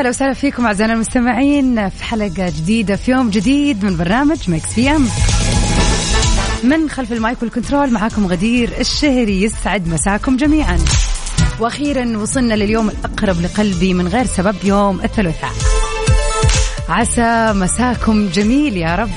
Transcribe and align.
هلا 0.00 0.08
وسهلا 0.08 0.34
فيكم 0.34 0.66
أعزائنا 0.66 0.92
المستمعين 0.92 1.88
في 1.88 2.04
حلقة 2.04 2.46
جديدة 2.46 2.96
في 2.96 3.10
يوم 3.10 3.30
جديد 3.30 3.84
من 3.84 3.96
برنامج 3.96 4.50
Mix 4.50 4.74
PM 4.74 5.08
من 6.62 6.90
خلف 6.90 7.12
ال 7.12 7.20
mic 7.20 7.42
وال 7.42 7.53
control 7.53 7.90
معاكم 7.90 8.26
غدير 8.26 8.80
الشهري 8.80 9.42
يسعد 9.42 9.88
مساكم 9.88 10.36
جميعا. 10.36 10.78
وأخيرا 11.60 12.18
وصلنا 12.18 12.54
لليوم 12.54 12.88
الأقرب 12.88 13.40
لقلبي 13.40 13.94
من 13.94 14.08
غير 14.08 14.26
سبب 14.26 14.56
يوم 14.64 15.00
الثلاثاء. 15.00 15.50
عسى 16.88 17.52
مساكم 17.52 18.28
جميل 18.28 18.76
يا 18.76 18.94
رب. 18.94 19.10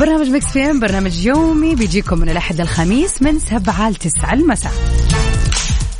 برنامج 0.00 0.28
Mix 0.28 0.46
PM 0.46 0.80
برنامج 0.80 1.26
يومي 1.26 1.74
بيجيكم 1.74 2.18
من 2.18 2.28
الأحد 2.28 2.60
للخميس 2.60 3.22
من 3.22 3.38
سبعة 3.38 3.90
لتسعة 3.90 4.32
المساء. 4.32 4.72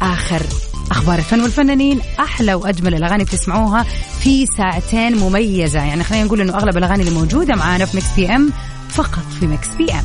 آخر 0.02 0.42
أخبار 0.90 1.18
الفن 1.18 1.40
والفنانين 1.40 2.00
أحلى 2.20 2.54
وأجمل 2.54 2.94
الأغاني 2.94 3.24
بتسمعوها 3.24 3.86
في 4.20 4.46
ساعتين 4.46 5.16
مميزة. 5.16 5.78
يعني 5.84 6.04
خلينا 6.04 6.24
نقول 6.24 6.40
إنه 6.40 6.54
أغلب 6.54 6.76
الأغاني 6.76 7.02
اللي 7.02 7.14
موجودة 7.14 7.54
معانا 7.54 7.84
في 7.84 7.96
Mix 7.96 8.06
PM 8.16 8.52
فقط 8.88 9.24
في 9.40 9.46
Mix 9.46 9.68
PM. 9.78 10.04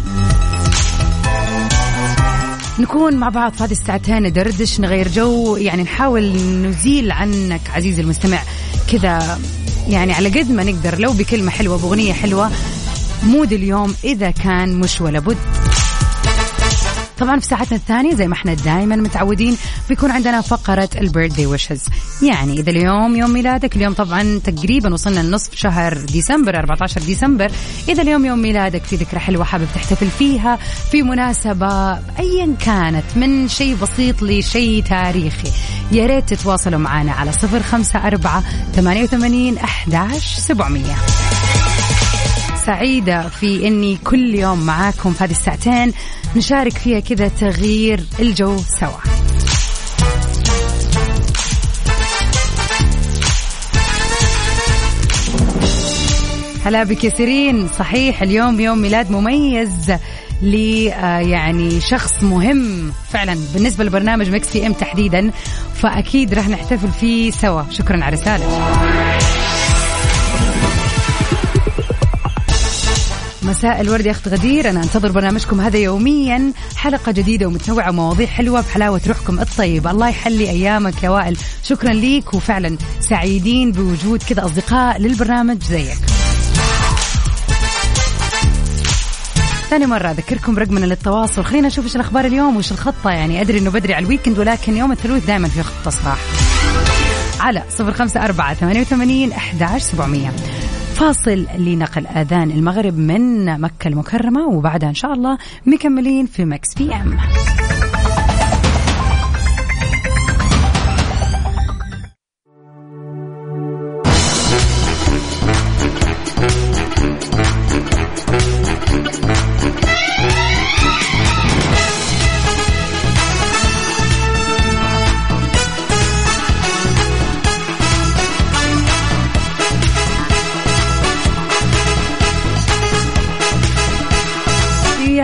نكون 2.80 3.16
مع 3.16 3.30
بعض 3.30 3.54
في 3.54 3.64
هذه 3.64 3.72
الساعتين 3.72 4.24
ندردش 4.24 4.80
نغير 4.80 5.08
جو 5.08 5.56
يعني 5.56 5.84
نحاول 5.84 6.24
نزيل 6.66 7.12
عنك 7.12 7.62
عزيزي 7.76 8.02
المستمع 8.02 8.40
كذا. 8.92 9.40
يعني 9.90 10.14
على 10.14 10.30
قد 10.30 10.52
ما 10.52 10.64
نقدر 10.64 11.00
لو 11.00 11.14
بكلمة 11.14 11.52
حلوة 11.52 11.78
بأغنية 11.78 12.14
حلوة 12.14 12.52
mood 13.24 13.54
اليوم 13.54 13.96
إذا 14.04 14.32
كان 14.32 14.80
مش 14.80 15.02
ولا 15.02 15.20
بد. 15.20 15.63
طبعا 17.20 17.40
في 17.40 17.46
ساعتنا 17.46 17.78
الثانية 17.78 18.16
زي 18.16 18.28
ما 18.28 18.34
إحنا 18.34 18.54
دائما 18.54 18.96
متعودين 18.96 19.58
بيكون 19.90 20.12
عندنا 20.12 20.42
فقرة 20.42 20.90
البيرثدي 20.98 21.46
ويشز 21.46 21.86
يعني 22.24 22.54
إذا 22.60 22.70
اليوم 22.70 23.16
يوم 23.16 23.32
ميلادك 23.32 23.76
اليوم 23.76 23.94
طبعا 23.94 24.40
تقريبا 24.44 24.94
وصلنا 24.94 25.20
لنصف 25.20 25.56
شهر 25.56 25.98
ديسمبر 25.98 26.60
14 26.60 27.02
ديسمبر. 27.02 27.52
إذا 27.90 28.02
اليوم 28.02 28.26
يوم 28.26 28.40
ميلادك 28.40 28.84
في 28.84 28.96
ذكرى 28.96 29.20
حلوة 29.20 29.44
حابب 29.44 29.68
تحتفل 29.76 30.08
فيها 30.08 30.60
في 30.92 31.04
مناسبة 31.04 31.94
أيا 32.20 32.56
كانت 32.66 33.06
من 33.16 33.48
شيء 33.48 33.76
بسيط 33.76 34.22
لشيء 34.24 34.84
تاريخي 34.84 35.52
يا 35.92 36.06
ريت 36.06 36.34
تتواصلوا 36.34 36.80
معنا 36.80 37.12
على 37.12 37.32
صفر 37.32 37.64
خمسة 37.64 38.08
أربعة 38.08 38.44
ثمانية 38.76 39.04
وثمانين 39.04 39.58
أحداش 39.58 40.36
سبعمية. 40.36 40.96
سعيدة 42.66 43.30
في 43.30 43.68
إني 43.68 43.98
كل 44.04 44.36
يوم 44.36 44.66
معاكم 44.66 45.14
في 45.14 45.24
هذه 45.24 45.32
الساعتين 45.32 45.94
نشارك 46.36 46.78
فيها 46.78 47.00
كذا 47.00 47.28
تغيير 47.28 48.04
الجو 48.20 48.58
سوا. 48.58 49.00
هلا 56.66 56.84
بك 56.84 57.18
سيرين. 57.18 57.70
صحيح 57.80 58.22
اليوم 58.22 58.60
يوم 58.60 58.78
ميلاد 58.78 59.12
مميز 59.12 59.94
ل 60.42 60.54
يعني 61.30 61.82
شخص 61.82 62.24
مهم 62.24 62.92
فعلا 63.12 63.38
بالنسبة 63.54 63.84
لبرنامج 63.84 64.30
مكس 64.30 64.48
في 64.48 64.68
إم 64.68 64.74
تحديدا 64.74 65.32
فأكيد 65.76 66.34
راح 66.34 66.50
نحتفل 66.50 66.92
فيه 67.00 67.32
سوا. 67.32 67.64
شكرا 67.72 68.04
على 68.04 68.16
رسالة 68.16 68.46
مساء 73.46 73.82
الورد 73.82 74.06
يا 74.06 74.12
أخت 74.12 74.28
غدير. 74.28 74.70
أنا 74.70 74.84
أنتظر 74.84 75.12
برنامجكم 75.12 75.62
هذا 75.62 75.78
يوميا. 75.78 76.52
حلقة 76.76 77.12
جديدة 77.12 77.48
ومتنوعة 77.48 77.90
ومواضيع 77.90 78.28
حلوة 78.28 78.62
بحلاوة 78.62 79.02
روحكم 79.08 79.40
الطيبه 79.40 79.92
الله 79.92 80.10
يحلي 80.10 80.50
أيامك 80.50 81.04
يا 81.04 81.10
وائل. 81.10 81.38
شكرا 81.64 81.94
ليك 81.94 82.34
وفعلا 82.34 82.78
سعيدين 83.00 83.72
بوجود 83.72 84.24
كذا 84.24 84.46
أصدقاء 84.46 84.98
للبرنامج 84.98 85.64
زيك. 85.64 85.98
ثاني 89.70 89.86
مرة 89.86 90.12
أذكركم 90.12 90.60
رقمنا 90.60 90.86
للتواصل. 90.86 91.44
خلينا 91.44 91.68
نشوف 91.68 91.86
إيش 91.86 91.96
الأخبار 91.96 92.26
اليوم 92.26 92.56
وإيش 92.56 92.72
الخطة. 92.72 93.10
يعني 93.10 93.42
أدري 93.42 93.60
إنه 93.60 93.72
بدري 93.72 93.94
على 93.94 94.06
الويكند 94.06 94.40
ولكن 94.40 94.78
يوم 94.78 94.92
الثلاث 94.92 95.26
دائما 95.26 95.48
في 95.48 95.64
خطة 95.64 95.92
صراحة 95.92 96.22
على 97.40 97.64
صفر 97.70 97.94
خمسة 97.94 98.26
أربعة 98.26 98.54
ثمانية 98.54 98.82
وثمانين 98.82 99.32
أحداش 99.32 99.82
سبعمية. 99.82 100.34
فاصل 101.04 101.46
لنقل 101.58 102.08
آذان 102.08 102.52
المغرب 102.52 102.98
من 102.98 103.46
مكة 103.62 103.88
المكرمة 103.88 104.48
وبعدها 104.48 104.90
إن 104.90 104.94
شاء 104.94 105.14
الله 105.14 105.38
مكملين 105.66 106.26
في 106.26 106.46
مكس 106.46 106.74
بي 106.74 106.96
أم. 106.96 107.18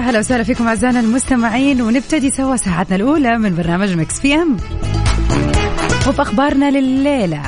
هلا 0.09 0.19
وسهلا 0.19 0.43
فيكم 0.43 0.67
أعزائنا 0.67 0.99
المستمعين 0.99 1.81
ونبتدي 1.81 2.31
سوا 2.31 2.55
ساعتنا 2.55 2.95
الأولى 2.95 3.37
من 3.37 3.55
برنامج 3.55 3.93
مكس 3.93 4.19
في 4.19 4.35
أم. 4.35 4.57
وباخبارنا 6.07 6.71
لليلة. 6.71 7.41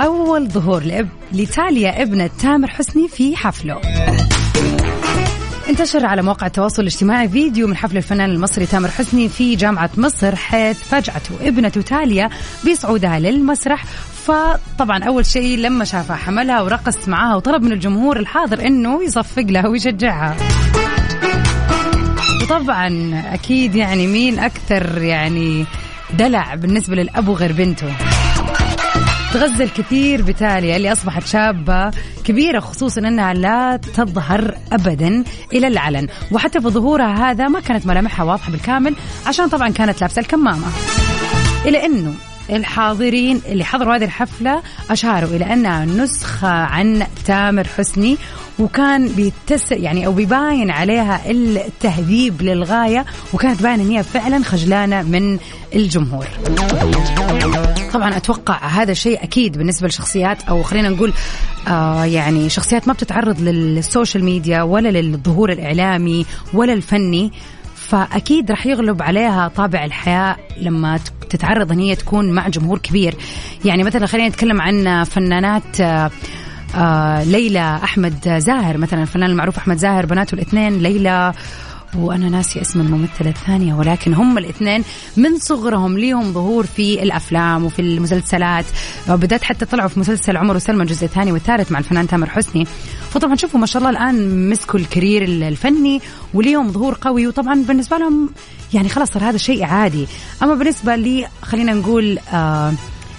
أول 0.00 0.48
ظهور 0.48 0.82
لأب... 0.82 1.08
لتاليا 1.32 2.02
ابنة 2.02 2.30
تامر 2.42 2.68
حسني 2.68 3.08
في 3.08 3.36
حفله. 3.36 3.80
انتشر 5.68 6.06
على 6.06 6.22
مواقع 6.22 6.46
التواصل 6.46 6.82
الاجتماعي 6.82 7.28
فيديو 7.28 7.66
من 7.66 7.76
حفل 7.76 7.96
الفنان 7.96 8.30
المصري 8.30 8.66
تامر 8.66 8.88
حسني 8.88 9.28
في 9.28 9.56
جامعة 9.56 9.90
مصر 9.96 10.36
حيث 10.36 10.78
فجأته 10.78 11.48
ابنته 11.48 11.80
تاليا 11.80 12.30
بيصعدها 12.64 13.18
للمسرح. 13.18 13.84
فطبعا 14.26 15.04
أول 15.04 15.26
شيء 15.26 15.58
لما 15.58 15.84
شافها 15.84 16.16
حملها 16.16 16.60
ورقص 16.60 17.08
معاها 17.08 17.36
وطلب 17.36 17.62
من 17.62 17.72
الجمهور 17.72 18.16
الحاضر 18.16 18.66
إنه 18.66 19.04
يصفق 19.04 19.42
لها 19.42 19.68
ويشجعها. 19.68 20.36
وطبعا 22.42 23.22
أكيد 23.34 23.74
يعني 23.74 24.06
مين 24.06 24.38
أكثر 24.38 25.02
يعني 25.02 25.66
دلع 26.18 26.54
بالنسبة 26.54 26.96
للأبو 26.96 27.32
غير 27.32 27.52
بنته؟ 27.52 27.92
تغزل 29.32 29.68
كثير 29.68 30.22
بتاليا 30.22 30.76
اللي 30.76 30.92
أصبحت 30.92 31.26
شابة 31.26 31.90
كبيرة 32.24 32.60
خصوصا 32.60 33.00
إنها 33.00 33.34
لا 33.34 33.76
تظهر 33.76 34.54
ابدا 34.72 35.24
إلى 35.52 35.66
العلن. 35.66 36.08
وحتى 36.32 36.60
في 36.60 36.68
ظهورها 36.68 37.30
هذا 37.30 37.48
ما 37.48 37.60
كانت 37.60 37.86
ملامحها 37.86 38.24
واضحة 38.24 38.52
بالكامل 38.52 38.94
عشان 39.26 39.48
طبعا 39.48 39.68
كانت 39.68 40.00
لابسة 40.00 40.20
الكمامة. 40.20 40.66
إلى 41.66 41.86
إنه 41.86 42.14
الحاضرين 42.50 43.40
اللي 43.46 43.64
حضروا 43.64 43.96
هذه 43.96 44.04
الحفلة 44.04 44.62
أشاروا 44.90 45.30
إلى 45.30 45.52
أنها 45.52 45.84
نسخة 45.84 46.48
عن 46.48 47.06
تامر 47.26 47.64
حسني 47.64 48.16
وكان 48.58 49.08
بيتس 49.08 49.72
يعني 49.72 50.06
أو 50.06 50.12
بيباين 50.12 50.70
عليها 50.70 51.30
التهذيب 51.30 52.42
للغاية 52.42 53.04
وكانت 53.32 53.62
باينة 53.62 53.82
أن 53.82 53.90
هي 53.90 54.02
فعلا 54.02 54.44
خجلانة 54.44 55.02
من 55.02 55.38
الجمهور. 55.74 56.26
طبعا 57.92 58.16
أتوقع 58.16 58.66
هذا 58.66 58.94
شيء 58.94 59.22
أكيد 59.24 59.58
بالنسبة 59.58 59.88
لشخصيات 59.88 60.42
أو 60.42 60.62
خلينا 60.62 60.88
نقول 60.88 61.12
آه 61.68 62.04
يعني 62.04 62.48
شخصيات 62.48 62.88
ما 62.88 62.94
بتتعرض 62.94 63.40
لل 63.40 63.61
social 63.61 64.24
media 64.24 64.62
ولا 64.62 64.88
للظهور 64.88 65.52
الإعلامي 65.52 66.26
ولا 66.54 66.72
الفني. 66.72 67.32
فأكيد 67.88 68.50
راح 68.50 68.66
يغلب 68.66 69.02
عليها 69.02 69.48
طابع 69.48 69.84
الحياء 69.84 70.36
لما 70.56 71.00
تتعرض 71.30 71.72
ان 71.72 71.78
هي 71.78 71.94
تكون 71.96 72.32
مع 72.32 72.48
جمهور 72.48 72.78
كبير. 72.78 73.14
يعني 73.64 73.84
مثلا 73.84 74.06
خلينا 74.06 74.28
نتكلم 74.28 74.60
عن 74.60 75.04
فنانات 75.04 75.80
آه 76.74 77.24
ليلى 77.24 77.80
أحمد 77.84 78.38
زاهر 78.38 78.78
مثلا 78.78 79.02
الفنان 79.02 79.30
المعروف 79.30 79.56
أحمد 79.58 79.76
زاهر 79.76 80.06
بناته 80.06 80.34
الاثنين 80.34 80.78
ليلى 80.78 81.32
وأنا 81.96 82.28
ناسي 82.28 82.60
اسم 82.60 82.80
الممثلة 82.80 83.30
الثانية 83.30 83.74
ولكن 83.74 84.14
هم 84.14 84.38
الاثنين 84.38 84.84
من 85.16 85.38
صغرهم 85.38 85.98
ليهم 85.98 86.32
ظهور 86.32 86.66
في 86.66 87.02
الأفلام 87.02 87.64
وفي 87.64 87.82
المسلسلات 87.82 88.64
بدات 89.08 89.42
حتى 89.42 89.64
طلعوا 89.64 89.88
في 89.88 90.00
مسلسل 90.00 90.36
عمر 90.36 90.56
وسلمى 90.56 90.82
الجزء 90.82 91.04
الثاني 91.04 91.32
والثالث 91.32 91.72
مع 91.72 91.78
الفنان 91.78 92.06
تامر 92.06 92.30
حسني. 92.30 92.66
فطبعا 93.10 93.36
شوفوا 93.36 93.60
ما 93.60 93.66
شاء 93.66 93.82
الله 93.82 93.90
الآن 93.90 94.48
مسكوا 94.50 94.80
الكارير 94.80 95.22
الفني 95.24 96.00
وليهم 96.34 96.72
ظهور 96.72 96.98
قوي. 97.00 97.26
وطبعا 97.26 97.62
بالنسبة 97.68 97.98
لهم 97.98 98.30
يعني 98.74 98.88
خلاص 98.88 99.10
صار 99.10 99.24
هذا 99.24 99.36
شيء 99.36 99.64
عادي. 99.64 100.06
أما 100.42 100.54
بالنسبة 100.54 100.96
لي 100.96 101.26
خلينا 101.42 101.72
نقول 101.72 102.18
آه 102.32 102.72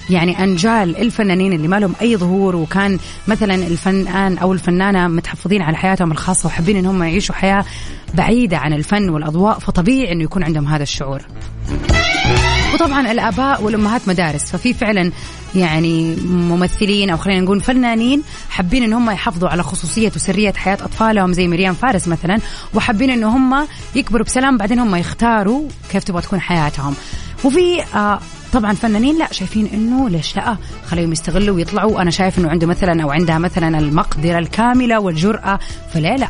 يعني 0.09 0.43
أنجال 0.43 0.97
الفنانين 0.97 1.53
اللي 1.53 1.67
ما 1.67 1.79
لهم 1.79 1.93
أي 2.01 2.17
ظهور 2.17 2.55
وكان 2.55 2.99
مثلا 3.27 3.55
الفنان 3.55 4.37
أو 4.37 4.53
الفنانة 4.53 5.07
متحفظين 5.07 5.61
على 5.61 5.77
حياتهم 5.77 6.11
الخاصة 6.11 6.47
وحابين 6.47 6.77
إن 6.77 6.85
هم 6.85 7.03
يعيشوا 7.03 7.35
حياة 7.35 7.65
بعيدة 8.13 8.57
عن 8.57 8.73
الفن 8.73 9.09
والأضواء 9.09 9.59
فطبيعي 9.59 10.11
إنه 10.11 10.23
يكون 10.23 10.43
عندهم 10.43 10.67
هذا 10.67 10.83
الشعور. 10.83 11.21
وطبعا 12.73 13.11
الآباء 13.11 13.63
والأمهات 13.63 14.07
مدارس 14.07 14.51
ففي 14.51 14.73
فعلا 14.73 15.11
يعني 15.55 16.15
ممثلين 16.25 17.09
أو 17.09 17.17
خلينا 17.17 17.41
نقول 17.41 17.61
فنانين 17.61 18.23
حابين 18.49 18.83
إن 18.83 18.93
هم 18.93 19.09
يحافظوا 19.09 19.49
على 19.49 19.63
خصوصية 19.63 20.11
وسرية 20.15 20.53
حياة 20.53 20.77
أطفالهم 20.81 21.33
زي 21.33 21.47
مريم 21.47 21.73
فارس 21.73 22.07
مثلا 22.07 22.39
وحابين 22.73 23.09
إن 23.09 23.23
هم 23.23 23.67
يكبروا 23.95 24.25
بسلام 24.25 24.57
بعدين 24.57 24.79
هم 24.79 24.95
يختاروا 24.95 25.67
كيف 25.91 26.03
تبغى 26.03 26.21
تكون 26.21 26.41
حياتهم 26.41 26.95
وفي 27.43 27.83
آه 27.95 28.19
طبعا 28.53 28.73
فنانين 28.73 29.17
لا 29.17 29.33
شايفين 29.33 29.65
إنه 29.73 30.09
ليش 30.09 30.35
لا 30.35 30.57
خليهم 30.85 31.11
يستغلوا 31.11 31.55
ويطلعوا. 31.55 32.01
أنا 32.01 32.11
شايف 32.11 32.39
إنه 32.39 32.49
عنده 32.49 32.67
مثلا 32.67 33.03
أو 33.03 33.11
عندها 33.11 33.37
مثلا 33.37 33.79
المقدرة 33.79 34.39
الكاملة 34.39 34.99
والجرأة 34.99 35.59
فلا 35.93 36.15
لا. 36.17 36.27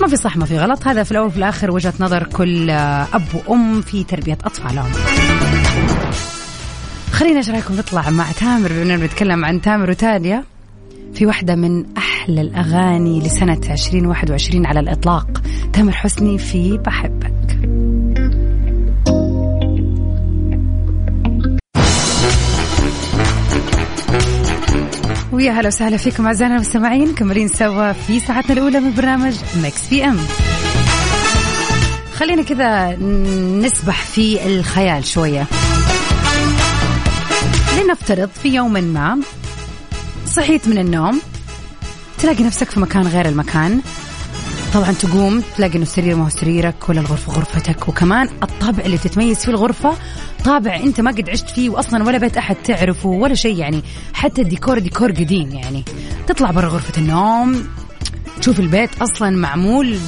ما 0.00 0.08
في 0.08 0.16
صح 0.16 0.36
ما 0.36 0.44
في 0.44 0.58
غلط. 0.58 0.86
هذا 0.86 1.02
في 1.02 1.12
الأول 1.12 1.26
وفي 1.26 1.36
الآخر 1.36 1.70
وجهة 1.70 1.92
نظر 2.00 2.22
كل 2.24 2.70
أب 2.70 3.22
وأم 3.34 3.80
في 3.80 4.04
تربية 4.04 4.38
أطفالهم. 4.44 4.92
خلينا 7.12 7.36
إيش 7.36 7.50
رأيكم 7.50 7.76
نطلع 7.76 8.10
مع 8.10 8.32
تامر؟ 8.32 8.68
بما 8.72 8.96
بنتكلم 8.96 9.44
عن 9.44 9.60
تامر 9.60 9.90
وتاليا. 9.90 10.44
في 11.14 11.26
واحدة 11.26 11.54
من 11.54 11.96
أحلى 11.96 12.40
الأغاني 12.40 13.20
لسنة 13.20 13.60
2021 13.70 14.66
على 14.66 14.80
الإطلاق. 14.80 15.42
تامر 15.72 15.92
حسني 15.92 16.38
في 16.38 16.78
بحبك 16.78 17.47
ويا 25.38 25.52
هلا 25.52 25.68
وسهلا 25.68 25.96
فيكم 25.96 26.26
أعزائنا 26.26 26.54
المستمعين 26.54 27.14
مكملين 27.14 27.48
سوا 27.48 27.92
في 27.92 28.20
ساعتنا 28.20 28.52
الأولى 28.52 28.80
من 28.80 28.94
برنامج 28.94 29.34
Mix 29.62 29.88
PM 29.90 30.18
خلينا 32.14 32.42
كذا 32.42 32.96
نسبح 33.66 34.02
في 34.02 34.46
الخيال 34.46 35.04
شوية. 35.04 35.46
لنفترض 37.80 38.28
في 38.42 38.48
يوم 38.48 38.72
ما 38.72 39.20
صحيت 40.26 40.68
من 40.68 40.78
النوم 40.78 41.20
تلاقي 42.18 42.44
نفسك 42.44 42.70
في 42.70 42.80
مكان 42.80 43.06
غير 43.06 43.28
المكان 43.28 43.80
طبعا 44.74 44.92
تقوم 44.92 45.42
تلاقي 45.56 45.74
إنه 45.74 45.82
السرير 45.82 46.16
ما 46.16 46.24
هو 46.24 46.28
سريرك 46.28 46.88
ولا 46.88 47.00
الغرفه 47.00 47.32
غرفتك. 47.32 47.88
وكمان 47.88 48.28
الطابع 48.42 48.84
اللي 48.84 48.98
تتميز 48.98 49.38
فيه 49.38 49.52
الغرفة 49.52 49.94
طابع 50.44 50.76
أنت 50.76 51.00
ما 51.00 51.10
قد 51.10 51.30
عشت 51.30 51.50
فيه 51.50 51.70
واصلا 51.70 52.04
ولا 52.04 52.18
بيت 52.18 52.36
أحد 52.36 52.56
تعرفه 52.64 53.08
ولا 53.08 53.34
شيء 53.34 53.56
يعني. 53.56 53.82
حتى 54.12 54.42
الديكور 54.42 54.78
ديكور 54.78 55.10
قديم 55.10 55.50
يعني. 55.52 55.84
تطلع 56.26 56.50
برا 56.50 56.68
غرفة 56.68 57.00
النوم 57.00 57.68
تشوف 58.40 58.60
البيت 58.60 58.90
أصلا 59.02 59.30
معمول 59.30 59.98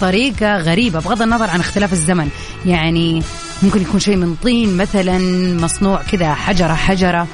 بطريقة 0.00 0.56
غريبة 0.56 1.00
بغض 1.00 1.22
النظر 1.22 1.50
عن 1.50 1.60
اختلاف 1.60 1.92
الزمن. 1.92 2.28
يعني 2.66 3.22
ممكن 3.62 3.82
يكون 3.82 4.00
شيء 4.00 4.16
من 4.16 4.34
طين 4.42 4.76
مثلا 4.76 5.18
مصنوع 5.60 6.02
كذا 6.02 6.34
حجرة 6.34 6.74
حجرة. 6.74 7.26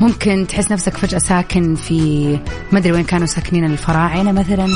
ممكن 0.00 0.46
تحس 0.48 0.72
نفسك 0.72 0.96
فجأة 0.96 1.18
ساكن 1.18 1.74
في 1.74 2.28
ما 2.72 2.78
أدري 2.78 2.92
وين 2.92 3.04
كانوا 3.04 3.26
ساكنين 3.26 3.64
الفراعنة 3.64 4.32
مثلا. 4.32 4.66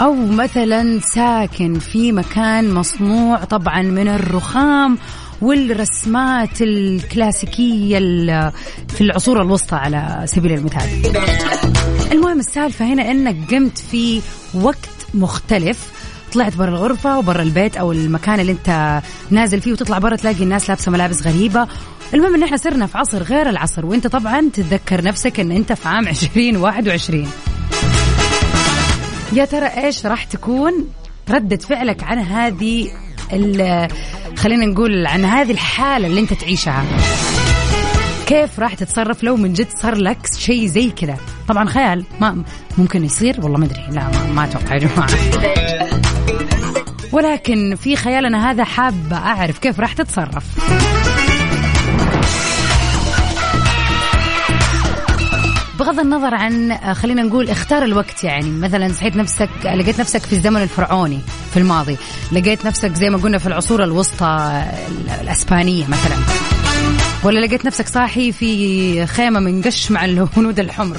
أو 0.00 0.14
مثلا 0.14 1.00
ساكن 1.00 1.78
في 1.78 2.12
مكان 2.12 2.74
مصنوع 2.74 3.44
طبعا 3.44 3.82
من 3.82 4.08
الرخام 4.08 4.98
والرسمات 5.42 6.62
الكلاسيكية 6.62 7.98
في 8.88 9.00
العصور 9.00 9.42
الوسطى 9.42 9.76
على 9.76 10.22
سبيل 10.24 10.52
المثال. 10.52 10.88
المهم 12.12 12.38
السالفة 12.38 12.84
هنا 12.84 13.10
أنك 13.10 13.36
قمت 13.54 13.78
في 13.78 14.20
وقت 14.54 14.88
مختلف 15.14 15.92
طلعت 16.32 16.56
برا 16.56 16.68
الغرفة 16.68 17.18
وبرا 17.18 17.42
البيت 17.42 17.76
أو 17.76 17.92
المكان 17.92 18.40
اللي 18.40 18.52
أنت 18.52 19.00
نازل 19.30 19.60
فيه 19.60 19.72
وتطلع 19.72 19.98
برا 19.98 20.16
تلاقي 20.16 20.42
الناس 20.42 20.68
لابسة 20.68 20.92
ملابس 20.92 21.26
غريبة. 21.26 21.66
المهم 22.14 22.34
إن 22.34 22.42
إحنا 22.42 22.56
صرنا 22.56 22.86
في 22.86 22.98
عصر 22.98 23.22
غير 23.22 23.48
العصر 23.48 23.86
وإنت 23.86 24.06
طبعا 24.06 24.48
تتذكر 24.52 25.04
نفسك 25.04 25.40
إن 25.40 25.52
إنت 25.52 25.72
في 25.72 25.88
عام 25.88 26.08
2021 26.08 27.28
يا 29.32 29.44
ترى 29.44 29.66
إيش 29.66 30.06
راح 30.06 30.24
تكون 30.24 30.72
ردة 31.30 31.56
فعلك 31.56 32.04
عن 32.04 32.18
هذه 32.18 32.90
خلينا 34.36 34.66
نقول 34.66 35.06
عن 35.06 35.24
هذه 35.24 35.50
الحالة 35.50 36.06
اللي 36.06 36.20
أنت 36.20 36.32
تعيشها؟ 36.34 36.84
كيف 38.26 38.60
راح 38.60 38.74
تتصرف 38.74 39.22
لو 39.22 39.36
من 39.36 39.52
جد 39.52 39.68
صار 39.78 39.94
لك 39.94 40.18
شيء 40.38 40.66
زي 40.66 40.90
كذا؟ 40.90 41.16
طبعا 41.48 41.68
خيال 41.68 42.04
ما 42.20 42.42
ممكن 42.78 43.04
يصير 43.04 43.40
والله 43.40 43.58
ما 43.58 43.64
أدري 43.64 43.86
لا 43.90 44.10
ما, 44.32 44.44
أتوقع 44.44 44.74
يا 44.74 44.78
جماعة. 44.78 45.08
ولكن 47.12 47.74
في 47.74 47.96
خيالنا 47.96 48.50
هذا 48.50 48.64
حابه 48.64 49.16
أعرف 49.16 49.58
كيف 49.58 49.80
راح 49.80 49.92
تتصرف. 49.92 50.44
بغض 55.82 56.00
النظر 56.00 56.34
عن 56.34 56.78
خلينا 56.94 57.22
نقول 57.22 57.50
اختار 57.50 57.82
الوقت 57.84 58.24
يعني 58.24 58.50
مثلا 58.50 58.92
صحيت 58.92 59.16
نفسك 59.16 59.48
لقيت 59.64 60.00
نفسك 60.00 60.20
في 60.20 60.32
الزمن 60.32 60.62
الفرعوني 60.62 61.20
في 61.50 61.56
الماضي 61.56 61.96
لقيت 62.32 62.66
نفسك 62.66 62.94
زي 62.94 63.10
ما 63.10 63.18
قلنا 63.18 63.38
في 63.38 63.46
العصور 63.46 63.84
الوسطى 63.84 64.62
الأسبانية 65.20 65.86
مثلا 65.86 66.16
ولا 67.24 67.46
لقيت 67.46 67.64
نفسك 67.64 67.88
صاحي 67.88 68.32
في 68.32 69.06
خيمة 69.06 69.40
من 69.40 69.62
قش 69.62 69.90
مع 69.90 70.04
الهنود 70.04 70.60
الحمر 70.66 70.96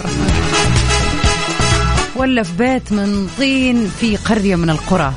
ولا 2.16 2.44
في 2.44 2.54
بيت 2.58 2.92
من 2.92 3.28
طين 3.38 3.92
في 4.00 4.18
قرية 4.18 4.56
من 4.56 4.70
القرى 4.70 5.14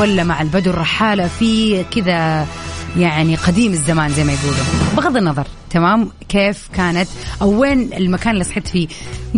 ولا 0.00 0.24
مع 0.24 0.42
البدو 0.42 0.70
الرحالة 0.70 1.28
في 1.38 1.84
كذا 1.84 2.46
يعني 2.96 3.36
قديم 3.36 3.72
الزمان 3.72 4.10
زي 4.10 4.24
ما 4.24 4.32
يقولوا. 4.32 4.64
بغض 4.96 5.16
النظر 5.16 5.46
تمام؟ 5.70 6.10
كيف 6.28 6.68
كانت؟ 6.74 7.08
أو 7.42 7.60
وين 7.60 7.92
المكان 7.92 8.32
اللي 8.32 8.44
صحيت 8.44 8.68
فيه؟ 8.68 8.88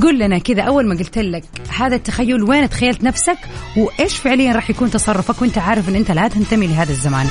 قول 0.02 0.18
لنا 0.18 0.38
كذا 0.38 0.62
أول 0.62 0.88
ما 0.88 0.94
قلت 0.94 1.18
لك 1.18 1.44
هذا 1.78 1.96
التخيل 1.96 2.42
وين 2.42 2.68
تخيلت 2.68 3.04
نفسك؟ 3.04 3.38
وإيش 3.76 4.16
فعليا 4.16 4.52
راح 4.52 4.70
يكون 4.70 4.90
تصرفك؟ 4.90 5.42
وأنت 5.42 5.58
عارف 5.58 5.88
إن 5.88 5.94
أنت 5.94 6.10
لا 6.10 6.28
تنتمي 6.28 6.66
لهذا 6.66 6.92
الزمان. 6.92 7.26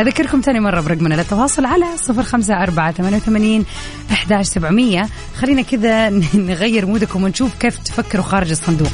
أذكركم 0.00 0.40
ثاني 0.40 0.60
مرة 0.60 0.80
برقمنا 0.80 1.14
للتواصل 1.14 1.64
على 1.64 1.84
صفر 1.96 2.22
خمسة 2.22 2.62
أربعة 2.62 2.92
ثمانية 2.92 3.16
وثمانين 3.16 3.64
أحداش 4.12 4.46
سبعمية. 4.46 5.08
خلينا 5.36 5.62
كذا 5.62 6.10
نغير 6.48 6.86
مودكم 6.86 7.24
ونشوف 7.24 7.50
كيف 7.60 7.78
تفكروا 7.78 8.24
خارج 8.24 8.50
الصندوق. 8.50 8.92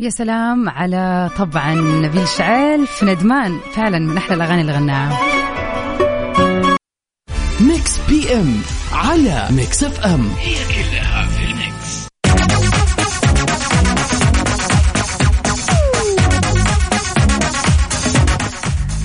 يا 0.00 0.10
سلام 0.10 0.68
على 0.68 1.30
طبعا 1.38 1.74
نبيل 1.74 2.28
شعيل 2.28 2.86
في 2.86 3.04
ندمان. 3.06 3.58
فعلا 3.74 3.98
من 3.98 4.16
أحلى 4.16 4.34
الأغاني 4.34 4.60
اللي 4.60 4.72
غناها. 4.72 5.20
Mix 7.60 7.98
PM 8.08 8.62
على 8.92 9.48
Mix 9.50 9.84
FM 9.84 10.30
هي 10.38 10.54
كلها 10.54 11.26
في 11.26 11.44
ال 11.44 11.57
Mix. 11.57 12.08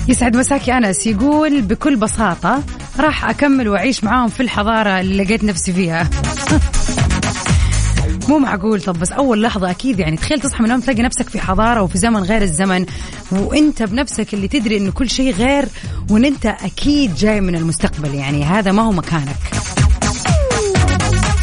يسعد 0.08 0.36
مساك 0.36 0.63
يا 0.63 0.72
أنس. 0.78 1.06
يقول 1.06 1.62
بكل 1.62 1.96
بساطة 1.96 2.62
راح 3.00 3.24
أكمل 3.24 3.68
وأعيش 3.68 4.04
معاهم 4.04 4.28
في 4.28 4.40
الحضارة 4.40 5.00
اللي 5.00 5.24
لقيت 5.24 5.44
نفسي 5.44 5.72
فيها. 5.72 6.10
مو 8.28 8.38
معقول. 8.38 8.80
طب 8.80 8.98
بس 8.98 9.12
أول 9.12 9.42
لحظة 9.42 9.70
أكيد 9.70 9.98
يعني 9.98 10.16
تخيل 10.16 10.40
تصحى 10.40 10.58
من 10.58 10.64
النوم 10.64 10.80
تلاقي 10.80 11.02
نفسك 11.02 11.28
في 11.28 11.40
حضارة 11.40 11.82
وفي 11.82 11.98
زمن 11.98 12.22
غير 12.22 12.42
الزمن 12.42 12.86
وأنت 13.32 13.82
بنفسك 13.82 14.34
اللي 14.34 14.48
تدري 14.48 14.76
إنه 14.76 14.92
كل 14.92 15.10
شيء 15.10 15.32
غير 15.34 15.68
وإن 16.10 16.24
أنت 16.24 16.46
أكيد 16.46 17.14
جاي 17.14 17.40
من 17.40 17.56
المستقبل. 17.56 18.14
يعني 18.14 18.44
هذا 18.44 18.72
ما 18.72 18.82
هو 18.82 18.92
مكانك. 18.92 19.36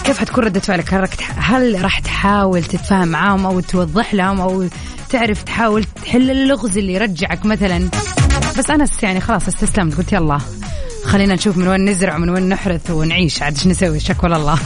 كيف 0.03 0.19
حتكون 0.19 0.43
ردة 0.43 0.59
فعلك؟ 0.59 0.93
هل 1.35 1.83
راح 1.83 1.99
تحاول 1.99 2.63
تتفاهم 2.63 3.07
معاهم 3.07 3.45
أو 3.45 3.59
توضح 3.59 4.13
لهم 4.13 4.41
أو 4.41 4.65
تعرف 5.09 5.43
تحاول 5.43 5.83
تحل 5.83 6.31
اللغز 6.31 6.77
اللي 6.77 6.93
يرجعك 6.93 7.45
مثلا؟ 7.45 7.89
بس 8.57 8.69
أنس 8.69 9.03
يعني 9.03 9.19
خلاص 9.21 9.47
استسلمت 9.47 9.97
قلت 9.97 10.13
يلا 10.13 10.39
خلينا 11.03 11.33
نشوف 11.33 11.57
من 11.57 11.67
وين 11.67 11.85
نزرع 11.85 12.15
ومن 12.15 12.29
وين 12.29 12.49
نحرث 12.49 12.91
ونعيش. 12.91 13.41
عاد 13.41 13.53
إيش 13.53 13.67
نسوي؟ 13.67 13.99
شكوى 13.99 14.35
الله 14.35 14.59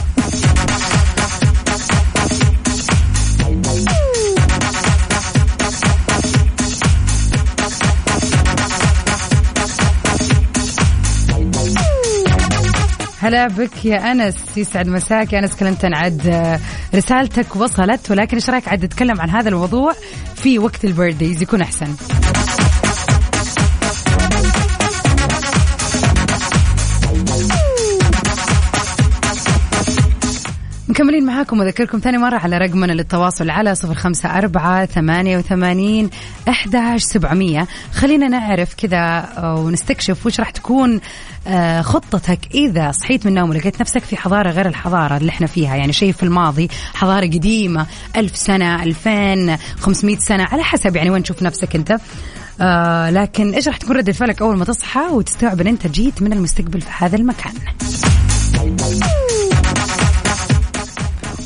هلا 13.28 13.48
بك 13.48 13.86
يا 13.86 14.12
أنس 14.12 14.58
يسعد 14.58 14.88
مساك. 14.88 15.34
يا 15.34 15.40
أنس 15.40 15.56
كلمتن 15.56 15.94
عاد 15.94 16.60
رسالتك 16.96 17.56
وصلت 17.56 18.12
ولكن 18.12 18.38
إيش 18.38 18.50
رأيك 18.50 18.68
عاد 18.68 18.86
نتكلم 18.86 19.22
عن 19.22 19.30
هذا 19.30 19.50
الموضوع 19.50 19.94
في 20.36 20.60
وقت 20.60 20.86
البيرثديز 20.86 21.42
يكون 21.42 21.62
أحسن. 21.62 21.88
مكملين 30.98 31.26
معاكم 31.26 31.60
وذكركم 31.60 32.00
ثاني 32.00 32.18
مرة 32.18 32.38
على 32.38 32.58
رقمنا 32.58 32.92
للتواصل 32.92 33.50
على 33.50 33.76
صفر 33.76 33.94
خمسة 33.94 34.38
أربعة 34.38 34.86
ثمانية 34.86 35.38
وثمانين 35.38 36.10
أحداش 36.50 37.02
سبعمية. 37.04 37.68
خلينا 37.94 38.28
نعرف 38.28 38.74
كذا 38.74 39.30
ونستكشف 39.44 40.26
وش 40.26 40.40
راح 40.40 40.50
تكون 40.50 41.00
آه، 41.48 41.82
خطتك 41.82 42.40
إذا 42.54 42.92
صحيت 42.92 43.26
من 43.26 43.32
النوم 43.32 43.50
ولقيت 43.50 43.82
نفسك 43.82 44.04
في 44.04 44.18
حضارة 44.18 44.50
غير 44.50 44.68
الحضارة 44.68 45.18
اللي 45.18 45.30
إحنا 45.30 45.48
فيها. 45.48 45.76
يعني 45.76 45.94
شيء 45.94 46.12
في 46.12 46.24
الماضي 46.24 46.70
حضارة 46.94 47.26
قديمة 47.26 47.86
ألف 48.16 48.38
سنة 48.38 48.84
ألفين 48.84 49.58
خمسمائة 49.80 50.18
سنة 50.20 50.44
على 50.44 50.64
حسب 50.64 50.96
يعني 50.96 51.10
وين 51.10 51.24
تشوف 51.24 51.44
نفسك 51.44 51.76
أنت. 51.76 51.98
آه 52.62 53.10
لكن 53.10 53.54
إيش 53.54 53.68
راح 53.68 53.78
تكون 53.78 53.98
ردة 53.98 54.12
فعلك 54.12 54.42
أول 54.42 54.58
ما 54.58 54.66
تصحى 54.66 55.08
وتستوعب 55.12 55.62
إن 55.62 55.68
أنت 55.68 55.88
جيت 55.88 56.22
من 56.22 56.34
المستقبل 56.34 56.82
في 56.82 56.90
هذا 56.98 57.16
المكان. 57.16 57.54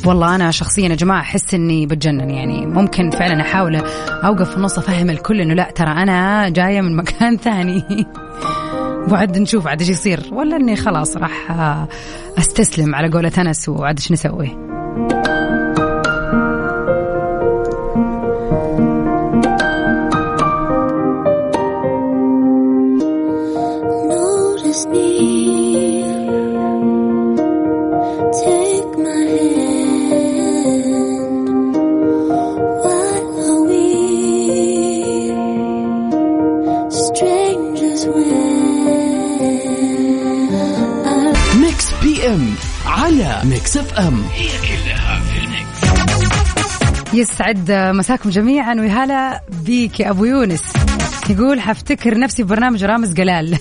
والله 0.06 0.34
أنا 0.34 0.50
شخصيا 0.50 0.88
يا 0.88 0.94
جماعة 0.94 1.20
أحس 1.20 1.54
إني 1.54 1.86
بتجنن 1.86 2.30
يعني 2.30 2.66
ممكن 2.66 3.10
فعلا 3.10 3.40
أحاول 3.40 3.76
أوقف 4.24 4.50
في 4.50 4.56
النص 4.56 4.78
أفهم 4.78 5.10
الكل 5.10 5.40
إنه 5.40 5.54
لا 5.54 5.70
ترى 5.70 5.90
أنا 5.90 6.48
جاية 6.48 6.80
من 6.80 6.96
مكان 6.96 7.36
ثاني. 7.46 8.06
وعد 9.10 9.38
نشوف 9.38 9.66
عاد 9.66 9.80
إيش 9.80 9.88
يصير. 9.90 10.20
ولا 10.32 10.56
إني 10.56 10.76
خلاص 10.76 11.16
راح 11.16 11.50
أستسلم 12.38 12.94
على 12.94 13.08
قولة 13.08 13.32
أنس 13.38 13.68
وعاد 13.68 13.98
إيش 13.98 14.12
نسوي. 14.12 14.56
Mix 43.76 43.92
FM 43.92 44.22
هي 44.32 44.48
كلها 44.48 45.20
في 45.20 45.38
ال 45.44 45.53
Mix 45.53 45.80
يسعد 47.14 47.70
مساكم 47.70 48.30
جميعا 48.30 48.74
وهلا 48.74 49.42
بيك 49.64 50.00
يا 50.00 50.10
أبو 50.10 50.24
يونس. 50.24 50.62
يقول 51.30 51.60
حفتكر 51.60 52.18
نفسي 52.18 52.42
ببرنامج 52.42 52.84
رامز 52.84 53.12
جلال 53.12 53.58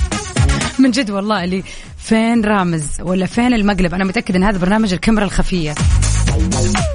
من 0.78 0.90
جد 0.90 1.10
والله 1.10 1.44
اللي 1.44 1.62
فين 1.98 2.44
رامز 2.44 3.00
ولا 3.00 3.26
فين 3.26 3.54
المقلب؟ 3.54 3.94
أنا 3.94 4.04
متاكد 4.04 4.36
إن 4.36 4.44
هذا 4.44 4.58
برنامج 4.58 4.92
الكاميرا 4.92 5.24
الخفية. 5.24 5.74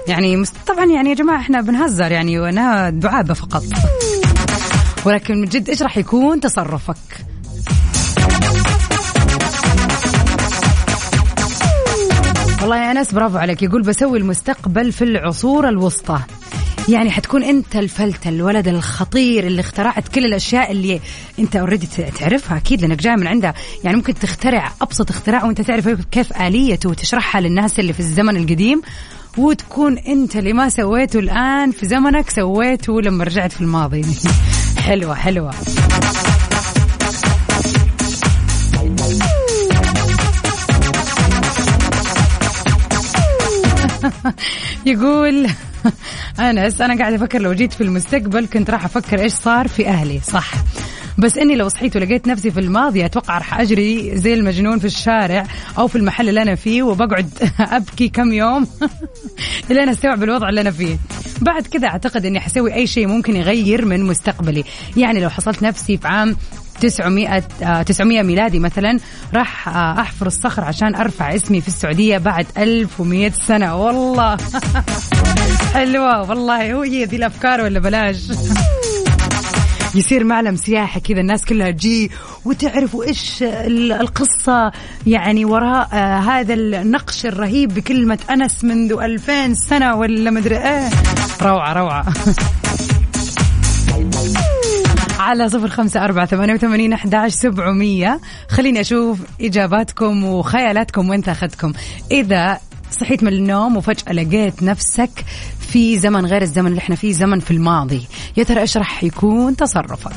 يعني 0.07 0.43
طبعا 0.67 0.85
يعني 0.85 1.09
يا 1.09 1.15
جماعة 1.15 1.39
إحنا 1.39 1.61
بنهزر 1.61 2.11
يعني 2.11 2.39
وأنا 2.39 2.89
دعابة 2.89 3.33
فقط. 3.33 3.63
ولكن 5.05 5.41
من 5.41 5.47
جد 5.47 5.69
إيش 5.69 5.81
راح 5.81 5.97
يكون 5.97 6.39
تصرفك؟ 6.39 7.34
والله 12.65 12.77
يا 12.77 12.91
أنس 12.91 13.13
برافو 13.13 13.37
عليك. 13.37 13.63
يقول 13.63 13.81
بسوي 13.81 14.17
المستقبل 14.19 14.91
في 14.91 15.03
العصور 15.03 15.69
الوسطى. 15.69 16.19
يعني 16.89 17.11
حتكون 17.11 17.43
أنت 17.43 17.75
الفلتة 17.75 18.29
الولد 18.29 18.67
الخطير 18.67 19.47
اللي 19.47 19.61
اخترعت 19.61 20.07
كل 20.07 20.25
الأشياء 20.25 20.71
اللي 20.71 21.01
أنت 21.39 21.55
اوريدي 21.55 21.87
تعرفها. 22.19 22.57
أكيد 22.57 22.81
لأنك 22.81 23.01
جاي 23.01 23.15
من 23.15 23.27
عندها. 23.27 23.53
يعني 23.83 23.97
ممكن 23.97 24.13
تخترع 24.13 24.71
أبسط 24.81 25.09
اختراع 25.09 25.45
وأنت 25.45 25.61
تعرف 25.61 25.89
كيف 26.11 26.41
آليته 26.41 26.89
وتشرحها 26.89 27.41
للناس 27.41 27.79
اللي 27.79 27.93
في 27.93 27.99
الزمن 27.99 28.37
القديم. 28.37 28.81
وتكون 29.37 29.97
أنت 29.97 30.35
اللي 30.35 30.53
ما 30.53 30.69
سويته 30.69 31.19
الآن 31.19 31.71
في 31.71 31.87
زمنك 31.87 32.29
سويته 32.29 33.01
لما 33.01 33.23
رجعت 33.23 33.51
في 33.51 33.61
الماضي. 33.61 34.05
حلوة 34.87 35.15
حلوة. 35.15 35.51
يقول 44.85 45.47
انس 46.39 46.81
أنا 46.81 46.97
قاعد 46.97 47.13
أفكر 47.13 47.41
لو 47.41 47.53
جيت 47.53 47.73
في 47.73 47.81
المستقبل 47.81 48.47
كنت 48.47 48.69
راح 48.69 48.85
أفكر 48.85 49.19
إيش 49.19 49.33
صار 49.33 49.67
في 49.67 49.87
أهلي 49.87 50.19
صح. 50.19 50.51
بس 51.17 51.37
إني 51.37 51.55
لو 51.55 51.69
صحيت 51.69 51.95
ولقيت 51.95 52.27
نفسي 52.27 52.51
في 52.51 52.59
الماضي 52.59 53.05
أتوقع 53.05 53.37
راح 53.37 53.59
أجري 53.59 54.17
زي 54.17 54.33
المجنون 54.33 54.79
في 54.79 54.85
الشارع 54.85 55.47
أو 55.77 55.87
في 55.87 55.95
المحل 55.95 56.29
اللي 56.29 56.41
أنا 56.41 56.55
فيه 56.55 56.83
وبقعد 56.83 57.29
أبكي 57.59 58.09
كم 58.09 58.33
يوم 58.33 58.67
لين 59.69 59.89
أستوعب 59.89 60.23
الوضع 60.23 60.49
اللي 60.49 60.61
أنا 60.61 60.71
فيه. 60.71 60.97
بعد 61.41 61.67
كذا 61.67 61.87
أعتقد 61.87 62.25
إني 62.25 62.39
حسوي 62.39 62.73
أي 62.73 62.87
شيء 62.87 63.07
ممكن 63.07 63.35
يغير 63.35 63.85
من 63.85 64.03
مستقبلي. 64.03 64.63
يعني 64.97 65.19
لو 65.19 65.29
حصلت 65.29 65.63
نفسي 65.63 65.97
في 65.97 66.07
عام 66.07 66.35
900 66.81 67.39
900 67.83 68.21
ميلادي 68.21 68.59
مثلا 68.59 68.99
راح 69.33 69.69
آه، 69.69 70.01
أحفر 70.01 70.27
الصخر 70.27 70.63
عشان 70.63 70.95
أرفع 70.95 71.35
اسمي 71.35 71.61
في 71.61 71.67
السعودية 71.67 72.17
بعد 72.17 72.45
1100 72.57 73.31
سنة. 73.31 73.75
والله. 73.75 74.37
حلوة. 75.73 76.29
والله 76.29 76.73
هو 76.73 76.81
هي 76.81 77.05
ذي 77.05 77.15
الأفكار 77.15 77.61
ولا 77.61 77.79
بلاش؟ 77.79 78.17
يصير 79.95 80.23
معلم 80.23 80.55
سياحي 80.55 80.99
كذا 80.99 81.19
الناس 81.19 81.45
كلها 81.45 81.71
تجي 81.71 82.11
وتعرف 82.45 82.95
إيش 82.95 83.43
القصة 84.01 84.71
يعني 85.07 85.45
وراء 85.45 85.89
آه، 85.93 86.19
هذا 86.19 86.53
النقش 86.53 87.25
الرهيب 87.25 87.73
بكلمة 87.73 88.19
أنس 88.29 88.63
منذ 88.63 88.93
2000 88.93 89.53
سنة 89.53 89.95
ولا 89.95 90.31
مدري 90.31 90.57
إيه. 90.57 90.89
روعة 91.41 91.73
روعة. 91.73 92.05
على 95.25 95.49
صفر 95.49 95.67
خمسة 95.67 96.05
أربعة 96.05 96.25
ثمانية 96.25 96.53
وثمانين 96.53 96.93
أحداش 96.93 97.33
سبعمية. 97.33 98.19
خليني 98.49 98.81
أشوف 98.81 99.19
إجاباتكم 99.41 100.23
وخيالاتكم 100.23 101.09
وين 101.09 101.21
تأخذكم. 101.21 101.73
إذا 102.11 102.59
صحيت 102.91 103.23
من 103.23 103.33
النوم 103.33 103.77
وفجأة 103.77 104.13
لقيت 104.13 104.63
نفسك 104.63 105.09
في 105.59 105.97
زمن 105.97 106.25
غير 106.25 106.41
الزمن 106.41 106.67
اللي 106.67 106.79
إحنا 106.79 106.95
فيه 106.95 107.13
زمن 107.13 107.39
في 107.39 107.51
الماضي 107.51 108.07
يا 108.37 108.43
ترى 108.43 108.61
إيش 108.61 108.77
راح 108.77 109.03
يكون 109.03 109.55
تصرفك؟ 109.55 110.11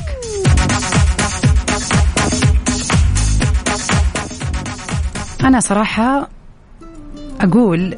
أنا 5.43 5.59
صراحة 5.59 6.29
أقول 7.41 7.97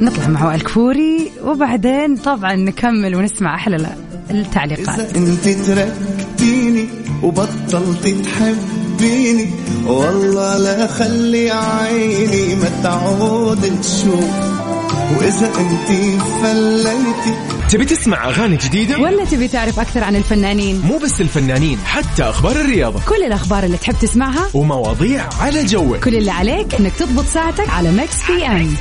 نطلع 0.00 0.28
مع 0.28 0.46
وائل 0.46 0.60
كفوري 0.60 1.30
وبعدين 1.44 2.16
طبعا 2.16 2.54
نكمل 2.54 3.16
ونسمع 3.16 3.54
أحلى 3.54 3.96
التعليقات. 4.30 5.00
إذا 5.00 5.18
أنت 5.18 5.48
تركتيني 5.48 6.33
وبطلت 7.22 8.08
تحبيني. 8.24 9.50
والله 9.86 10.58
لا 10.58 10.86
خلي 10.86 11.50
عيني 11.50 12.54
ما 12.54 12.70
تعود 12.82 13.80
تشوف 13.82 14.54
وإذا 15.18 15.46
أنت 15.58 15.88
فليتي. 16.42 17.34
تبي 17.68 17.84
تسمع 17.84 18.28
أغاني 18.28 18.56
جديدة؟ 18.56 18.98
ولا 18.98 19.24
تبي 19.24 19.48
تعرف 19.48 19.80
أكثر 19.80 20.04
عن 20.04 20.16
الفنانين؟ 20.16 20.80
مو 20.84 20.98
بس 20.98 21.20
الفنانين 21.20 21.78
حتى 21.84 22.22
أخبار 22.22 22.56
الرياضة. 22.56 23.00
كل 23.08 23.22
الأخبار 23.22 23.64
اللي 23.64 23.76
تحب 23.76 23.94
تسمعها؟ 24.00 24.48
ومواضيع 24.54 25.28
على 25.40 25.64
جوك. 25.64 26.04
كل 26.04 26.16
اللي 26.16 26.30
عليك 26.30 26.74
إنك 26.74 26.92
تضبط 26.98 27.24
ساعتك 27.24 27.68
على 27.70 27.90
Mix 27.90 28.16
PM 28.28 28.76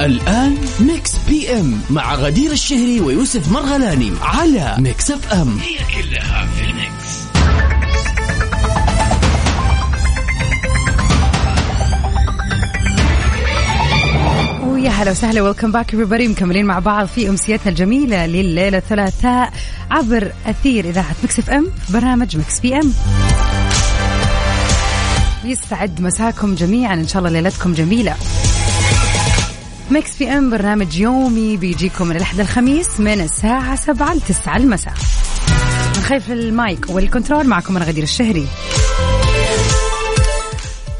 الآن 0.00 0.56
Mix 0.80 1.12
PM 1.28 1.80
مع 1.90 2.14
غدير 2.14 2.52
الشهري 2.52 3.00
ويوسف 3.00 3.52
مرغلاني 3.52 4.12
على 4.22 4.76
Mix 4.78 5.10
FM 5.10 5.58
هي 5.58 6.02
كلها 6.02 6.46
في 6.56 6.61
هلا 15.02 15.10
وسهلا. 15.10 15.42
welcome 15.42 15.72
back 15.72 15.90
everybody. 15.90 16.28
مكملين 16.30 16.66
مع 16.66 16.78
بعض 16.78 17.06
في 17.06 17.28
أمسيتنا 17.28 17.68
الجميلة 17.68 18.26
لليلة 18.26 18.78
الثلاثاء 18.78 19.52
عبر 19.90 20.32
أثير 20.46 20.84
إذاعة 20.84 21.14
Mix 21.24 21.38
FM 21.38 21.66
برنامج 21.88 22.36
Mix 22.36 22.60
PM 22.60 22.92
يسعد 25.44 26.00
مساكم 26.00 26.54
جميعا. 26.54 26.94
إن 26.94 27.08
شاء 27.08 27.18
الله 27.18 27.40
ليلتكم 27.40 27.72
جميلة. 27.72 28.16
Mix 29.90 30.16
PM 30.18 30.50
برنامج 30.50 30.96
يومي 30.96 31.56
بيجيكم 31.56 32.06
من 32.06 32.16
الأحد 32.16 32.40
للخميس 32.40 33.00
من 33.00 33.20
الساعة 33.20 33.76
7 33.76 34.14
ل 34.14 34.20
9 34.20 34.56
المساء. 34.56 34.94
من 35.96 36.02
خلف 36.02 36.30
المايك 36.30 36.86
والكنترول 36.88 37.46
معكم 37.46 37.76
أنا 37.76 37.84
غدير 37.84 38.02
الشهري. 38.02 38.46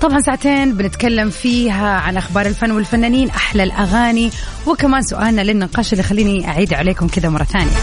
طبعا 0.03 0.21
ساعتين 0.21 0.75
بنتكلم 0.75 1.31
فيها 1.31 1.89
عن 1.89 2.17
أخبار 2.17 2.47
الفن 2.47 2.71
والفنانين 2.71 3.31
أحلى 3.31 3.63
الأغاني 3.63 4.31
وكمان 4.67 5.03
سؤالنا 5.03 5.41
للنقاش 5.41 5.93
اللي 5.93 6.03
خليني 6.03 6.49
أعيد 6.49 6.75
عليكم 6.75 7.09
كذا 7.09 7.29
مرة 7.29 7.45
ثانية. 7.45 7.77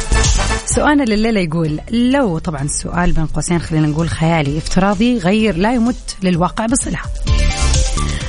سؤالنا 0.66 1.04
لليلة 1.04 1.40
يقول 1.40 1.80
لو 1.92 2.38
طبعا 2.38 2.62
السؤال 2.62 3.12
بين 3.12 3.26
قوسين 3.26 3.60
خلينا 3.60 3.88
نقول 3.88 4.10
خيالي 4.10 4.58
افتراضي 4.58 5.18
غير 5.18 5.58
لا 5.58 5.74
يمت 5.74 6.18
للواقع 6.24 6.66
بصلة. 6.66 7.00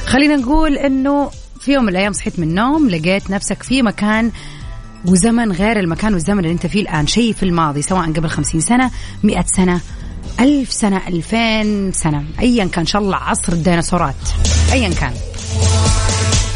خلينا 0.06 0.36
نقول 0.36 0.76
إنه 0.76 1.30
في 1.60 1.72
يوم 1.72 1.84
من 1.84 1.88
الأيام 1.88 2.12
صحيت 2.12 2.38
من 2.38 2.48
النوم 2.48 2.88
لقيت 2.90 3.30
نفسك 3.30 3.62
في 3.62 3.82
مكان 3.82 4.30
وزمن 5.04 5.52
غير 5.52 5.80
المكان 5.80 6.14
والزمن 6.14 6.38
اللي 6.38 6.52
أنت 6.52 6.66
فيه 6.66 6.82
الآن 6.82 7.06
شيء 7.06 7.32
في 7.32 7.42
الماضي 7.42 7.82
سواء 7.82 8.12
قبل 8.12 8.28
خمسين 8.28 8.60
سنة 8.60 8.90
مئة 9.22 9.44
سنة 9.46 9.80
ألف 10.40 10.72
سنة 10.72 11.08
ألفين 11.08 11.92
سنة. 11.92 12.24
أيا 12.40 12.64
كان 12.64 12.86
شاء 12.86 13.02
الله 13.02 13.16
عصر 13.16 13.52
الديناصورات. 13.52 14.14
أيا 14.72 14.88
كان. 14.88 15.12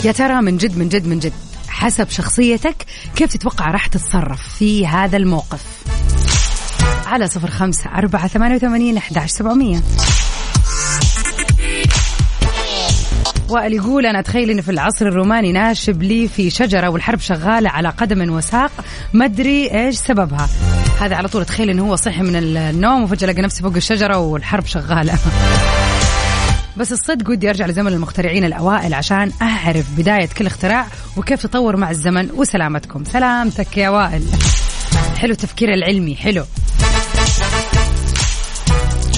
يا 0.04 0.12
ترى 0.12 0.43
من 0.43 0.57
جد 0.57 0.78
من 0.78 0.88
جد 0.88 1.07
من 1.07 1.19
جد 1.19 1.33
حسب 1.69 2.11
شخصيتك 2.11 2.76
كيف 3.16 3.33
تتوقع 3.33 3.71
راح 3.71 3.87
تتصرف 3.87 4.43
في 4.59 4.87
هذا 4.87 5.16
الموقف؟ 5.16 5.64
على 7.07 7.28
صفر 7.28 7.50
خمسة 7.50 7.90
أربعة 7.99 8.28
ثمانية 8.28 8.54
وثمانين 8.54 8.97
أحداش 8.97 9.31
سبعمية. 9.31 9.83
وائل 13.49 13.73
يقول 13.73 14.07
أنا 14.07 14.19
أتخيل 14.19 14.50
اني 14.50 14.62
في 14.62 14.71
العصر 14.71 15.07
الروماني 15.07 15.52
ناشب 15.52 16.02
لي 16.02 16.28
في 16.28 16.50
شجرة 16.50 16.88
والحرب 16.88 17.21
شغالة 17.21 17.71
على 17.71 17.88
قدم 17.88 18.33
وساق 18.33 18.73
ما 19.12 19.25
أدري 19.25 19.71
إيش 19.75 19.97
سببها. 19.97 20.49
هذا 21.04 21.16
على 21.16 21.28
طول 21.28 21.42
اتخيل 21.42 21.70
إنه 21.70 21.88
هو 21.88 21.96
صحي 21.96 22.23
من 22.23 22.37
النوم 22.37 23.02
وفجأة 23.02 23.28
لقى 23.28 23.42
نفسه 23.42 23.62
فوق 23.62 23.76
الشجرة 23.76 24.18
والحرب 24.18 24.66
شغالة. 24.66 25.18
بس 26.76 26.92
الصدق 26.92 27.30
ودي 27.30 27.50
أرجع 27.50 27.66
لزمن 27.66 27.92
المخترعين 27.92 28.44
الأوائل 28.44 28.94
عشان 28.94 29.32
أعرف 29.42 29.87
بداية 29.99 30.28
كل 30.38 30.46
اختراع 30.46 30.87
وكيف 31.16 31.42
تطور 31.42 31.76
مع 31.76 31.90
الزمن. 31.90 32.30
وسلامتكم. 32.30 33.04
سلامتك 33.04 33.76
يا 33.76 33.88
وائل. 33.88 34.25
حلو 35.16 35.32
التفكير 35.32 35.75
العلمي. 35.75 36.16
حلو. 36.16 36.44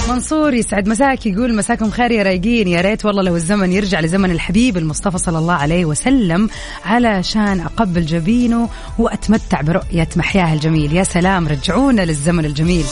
منصور 0.07 0.53
يسعد 0.53 0.87
مساك 0.89 1.25
يقول 1.25 1.55
مساكم 1.55 1.89
خير 1.89 2.11
يا 2.11 2.23
رايقين 2.23 2.67
يا 2.67 2.81
ريت 2.81 3.05
والله 3.05 3.23
لو 3.23 3.35
الزمن 3.35 3.71
يرجع 3.71 3.99
لزمن 3.99 4.31
الحبيب 4.31 4.77
المصطفى 4.77 5.17
صلى 5.17 5.37
الله 5.37 5.53
عليه 5.53 5.85
وسلم 5.85 6.49
علشان 6.85 7.59
أقبل 7.59 8.05
جبينه 8.05 8.69
وأتمتع 8.99 9.61
برؤية 9.61 10.07
محياه 10.15 10.53
الجميل. 10.53 10.93
يا 10.93 11.03
سلام 11.03 11.47
رجعونا 11.47 12.01
للزمن 12.01 12.45
الجميل. 12.45 12.85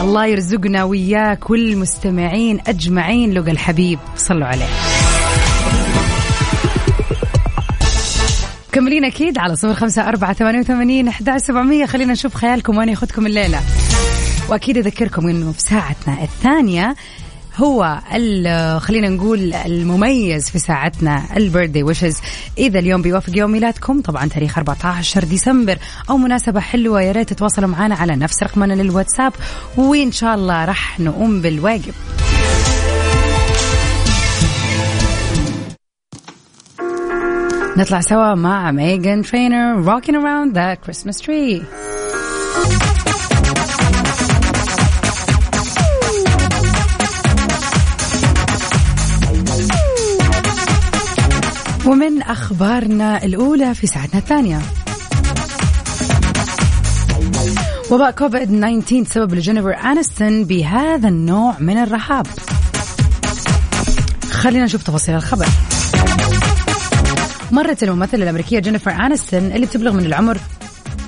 الله 0.00 0.26
يرزقنا 0.26 0.84
وياك 0.84 1.50
والمستمعين 1.50 2.60
أجمعين 2.66 3.32
لقى 3.32 3.50
الحبيب 3.50 3.98
صلوا 4.16 4.46
عليه. 4.46 4.68
مكملين 8.68 9.04
أكيد 9.04 9.38
على 9.38 9.56
صفر 9.56 9.74
خمسة 9.74 10.08
أربعة 10.08 10.32
ثمانية 10.32 10.60
وثمانين 10.60 11.08
أحد 11.08 11.36
سبعمية. 11.36 11.86
خلينا 11.86 12.12
نشوف 12.12 12.34
خيالكم 12.34 12.78
وين 12.78 12.88
ياخذكم 12.88 13.26
الليلة. 13.26 13.60
وأكيد 14.48 14.76
أذكركم 14.76 15.28
إنه 15.28 15.52
في 15.52 15.60
ساعتنا 15.60 16.22
الثانية 16.22 16.94
هو 17.56 17.98
خلينا 18.80 19.08
نقول 19.08 19.54
المميز 19.54 20.50
في 20.50 20.58
ساعتنا 20.58 21.36
البيرثدي 21.36 21.82
ويشز 21.82 22.16
إذا 22.58 22.78
اليوم 22.78 23.02
بيوافق 23.02 23.36
يوم 23.36 23.50
ميلادكم 23.50 24.00
طبعا 24.00 24.26
تاريخ 24.26 24.58
14 24.58 25.24
ديسمبر 25.24 25.78
أو 26.10 26.16
مناسبة 26.16 26.60
حلوة 26.60 27.02
يا 27.02 27.12
ريت 27.12 27.28
تتواصلوا 27.28 27.68
معنا 27.68 27.94
على 27.94 28.16
نفس 28.16 28.42
رقمنا 28.42 28.74
للواتساب 28.74 29.32
وإن 29.76 30.12
شاء 30.12 30.34
الله 30.34 30.64
راح 30.64 31.00
نقوم 31.00 31.40
بالواجب. 31.40 31.94
نطلع 37.76 38.00
سوا 38.00 38.34
مع 38.34 38.70
ميغان 38.70 39.22
ترينر 39.22 39.84
rocking 39.84 40.14
around 40.14 40.54
the 40.54 40.76
Christmas 40.86 41.20
tree. 41.20 41.87
ومن 51.88 52.22
أخبارنا 52.22 53.24
الأولى 53.24 53.74
في 53.74 53.86
ساعتنا 53.86 54.20
الثانية. 54.20 54.60
وباء 57.90 58.10
كوفيد 58.10 58.48
19 58.48 59.04
سبب 59.04 59.34
لجينيفر 59.34 59.76
أنستون 59.76 60.44
بهذا 60.44 61.08
النوع 61.08 61.54
من 61.58 61.78
الرهاب 61.78 62.26
خلينا 64.30 64.64
نشوف 64.64 64.82
تفاصيل 64.82 65.14
الخبر. 65.14 65.46
مرت 67.52 67.82
الممثلة 67.82 68.22
الأمريكية 68.22 68.58
جينيفر 68.58 68.90
أنستون 68.90 69.52
اللي 69.52 69.66
بتبلغ 69.66 69.92
من 69.92 70.06
العمر 70.06 70.38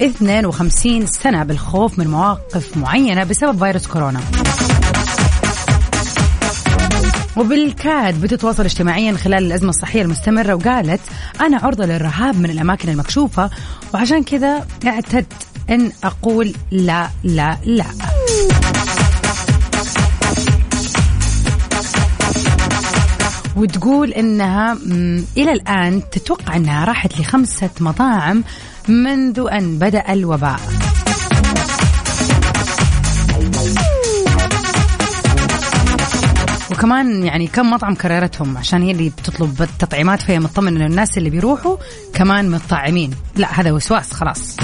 52 0.02 1.06
سنة 1.06 1.44
بالخوف 1.44 1.98
من 1.98 2.08
مواقف 2.08 2.76
معينة 2.76 3.24
بسبب 3.24 3.58
فيروس 3.58 3.86
كورونا. 3.86 4.20
وبالكاد 7.36 8.20
بتتواصل 8.20 8.64
اجتماعيا 8.64 9.12
خلال 9.12 9.44
الأزمة 9.44 9.68
الصحية 9.68 10.02
المستمرة 10.02 10.54
وقالت 10.54 11.00
أنا 11.40 11.56
عرضة 11.58 11.86
للرهاب 11.86 12.38
من 12.38 12.50
الأماكن 12.50 12.88
المكشوفة 12.88 13.50
وعشان 13.94 14.22
كذا 14.22 14.66
اعتدت 14.86 15.32
أن 15.70 15.92
أقول 16.04 16.54
لا 16.70 17.08
لا 17.24 17.56
لا. 17.64 17.84
وتقول 23.56 24.12
إنها 24.12 24.72
إلى 25.36 25.52
الآن 25.52 26.02
تتوقع 26.12 26.56
إنها 26.56 26.84
راحت 26.84 27.20
لخمسة 27.20 27.70
مطاعم 27.80 28.44
منذ 28.88 29.46
أن 29.52 29.78
بدأ 29.78 30.12
الوباء. 30.12 30.60
وكمان 36.80 37.24
يعني 37.24 37.46
كم 37.46 37.70
مطعم 37.70 37.94
كررتهم 37.94 38.58
عشان 38.58 38.82
هي 38.82 38.90
اللي 38.90 39.08
بتطلب 39.08 39.62
التطعيمات 39.62 40.22
فهي 40.22 40.38
مطمن 40.38 40.76
ان 40.76 40.82
الناس 40.82 41.18
اللي 41.18 41.30
بيروحوا 41.30 41.76
كمان 42.14 42.50
متطعمين. 42.50 43.10
لا 43.36 43.60
هذا 43.60 43.72
وسواس 43.72 44.12
خلاص. 44.12 44.56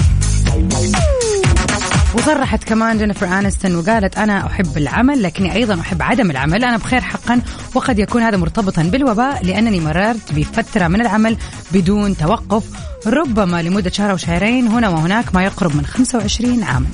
وصرحت 2.15 2.63
كمان 2.63 2.97
جينيفر 2.97 3.25
انستون 3.25 3.75
وقالت 3.75 4.17
أنا 4.17 4.45
أحب 4.45 4.77
العمل 4.77 5.23
لكني 5.23 5.53
أيضا 5.53 5.79
أحب 5.79 6.01
عدم 6.01 6.31
العمل. 6.31 6.63
أنا 6.63 6.77
بخير 6.77 7.01
حقا 7.01 7.41
وقد 7.75 7.99
يكون 7.99 8.21
هذا 8.21 8.37
مرتبطا 8.37 8.83
بالوباء 8.83 9.45
لأنني 9.45 9.79
مررت 9.79 10.33
بفترة 10.33 10.87
من 10.87 11.01
العمل 11.01 11.37
بدون 11.71 12.17
توقف 12.17 12.63
ربما 13.07 13.61
لمدة 13.61 13.89
شهر 13.89 14.11
أو 14.11 14.17
شهرين 14.17 14.67
هنا 14.67 14.89
وهناك 14.89 15.35
ما 15.35 15.43
يقرب 15.43 15.75
من 15.75 15.85
25 15.85 16.63
عام 16.63 16.85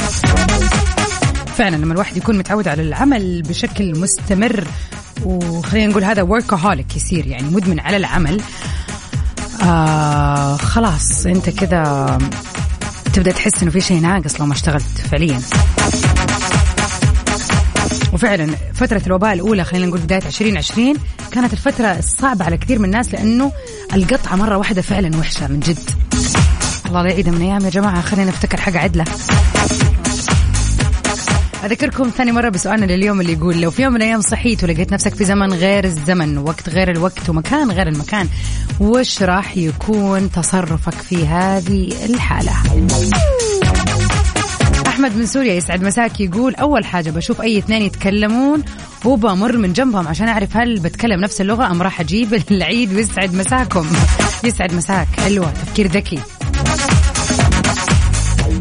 فعلا 1.58 1.76
لما 1.76 1.94
الواحد 1.94 2.18
يكون 2.18 2.38
متعود 2.38 2.68
على 2.68 2.82
العمل 2.82 3.42
بشكل 3.42 4.00
مستمر 4.00 4.64
وخلينا 5.26 5.88
نقول 5.88 6.04
هذا 6.04 6.22
وركهوليك 6.22 6.96
يصير 6.96 7.28
يعني 7.28 7.50
مدمن 7.50 7.80
على 7.80 7.98
العمل. 7.98 8.42
آه 9.64 10.58
خلاص 10.58 11.26
أنت 11.26 11.50
كذا 11.50 12.18
تبدأ 13.14 13.32
تحس 13.32 13.62
إنه 13.64 13.72
في 13.72 13.82
شيء 13.82 14.02
ناقص 14.02 14.40
لو 14.40 14.46
ما 14.46 14.54
اشتغلت 14.54 14.84
فعليا. 15.12 15.42
وفعلا 18.14 18.56
فترة 18.74 19.02
الوباء 19.08 19.34
الأولى 19.34 19.64
خلينا 19.64 19.86
نقول 19.86 20.00
بداية 20.00 20.26
2020 20.26 20.94
كانت 21.32 21.54
الفترة 21.54 21.88
الصعبة 21.88 22.46
على 22.46 22.58
كثير 22.58 22.80
من 22.80 22.86
الناس 22.86 23.14
لأنه 23.14 23.52
القطعة 23.94 24.36
مرة 24.36 24.58
واحدة 24.58 24.82
فعلا 24.82 25.18
وحشة 25.18 25.48
من 25.48 25.60
جد. 25.60 25.90
الله 26.86 27.02
لا 27.02 27.10
يعيدها 27.12 27.34
من 27.34 27.42
أيام 27.42 27.66
يا 27.66 27.70
جماعة 27.70 28.02
خلينا 28.02 28.30
نفتكر 28.30 28.62
حاجة 28.62 28.80
عدلة. 28.80 29.06
أذكركم 31.66 32.10
ثاني 32.10 32.32
مرة 32.32 32.50
بسؤالنا 32.50 32.86
لليوم 32.86 33.22
اللي 33.22 33.34
يقول 33.34 33.62
لو 33.62 33.72
في 33.72 33.84
يوم 33.84 33.94
من 33.94 34.02
الأيام 34.02 34.22
صحيت 34.22 34.64
ولقيت 34.64 34.94
نفسك 34.94 35.16
في 35.16 35.26
زمن 35.26 35.54
غير 35.54 35.84
الزمن 35.84 36.38
وقت 36.38 36.70
غير 36.70 36.92
الوقت 36.92 37.30
ومكان 37.30 37.72
غير 37.72 37.88
المكان 37.88 38.30
وش 38.80 39.24
راح 39.24 39.58
يكون 39.58 40.32
تصرفك 40.32 40.94
في 40.94 41.28
هذه 41.28 42.06
الحالة؟ 42.06 42.52
أحمد 44.88 45.18
من 45.18 45.26
سوريا 45.26 45.54
يسعد 45.54 45.84
مساك 45.84 46.20
يقول 46.20 46.56
أول 46.56 46.86
حاجة 46.86 47.12
بشوف 47.12 47.42
أي 47.42 47.58
اثنين 47.58 47.82
يتكلمون 47.82 48.64
وبمر 49.06 49.58
من 49.58 49.74
جنبهم 49.74 50.08
عشان 50.08 50.28
أعرف 50.28 50.58
هل 50.58 50.80
بتكلم 50.80 51.22
نفس 51.22 51.42
اللغة 51.42 51.72
أم 51.72 51.82
راح 51.82 52.00
أجيب 52.00 52.34
العيد 52.52 52.94
ويسعد 52.94 53.34
مساكم. 53.34 53.88
يسعد 54.44 54.74
مساك 54.74 55.08
حلوة 55.08 55.52
تفكير 55.52 55.88
ذكي. 55.88 56.20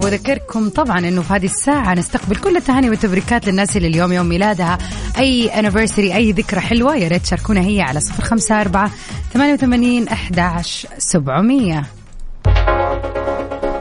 وذكركم 0.02 0.68
طبعا 0.68 0.98
إنه 0.98 1.22
في 1.22 1.32
هذه 1.32 1.44
الساعة 1.44 1.94
نستقبل 1.94 2.36
كل 2.36 2.56
التهاني 2.56 2.90
والتبريكات 2.90 3.48
للناس 3.48 3.76
اللي 3.76 3.88
اليوم 3.88 4.12
يوم 4.12 4.26
ميلادها. 4.26 4.78
أي 5.18 5.48
anniversary 5.48 6.14
أي 6.16 6.32
ذكرى 6.32 6.60
حلوة 6.60 6.96
يا 6.96 7.08
ريت 7.08 7.22
تشاركونا 7.22 7.60
هي 7.60 7.80
على 7.80 8.00
صفر 8.00 8.22
خمسة 8.22 8.60
أربعة 8.60 8.90
ثمانية 9.32 9.52
وثمانين 9.52 10.08
أحداش 10.08 10.86
سبعمية. 10.98 11.82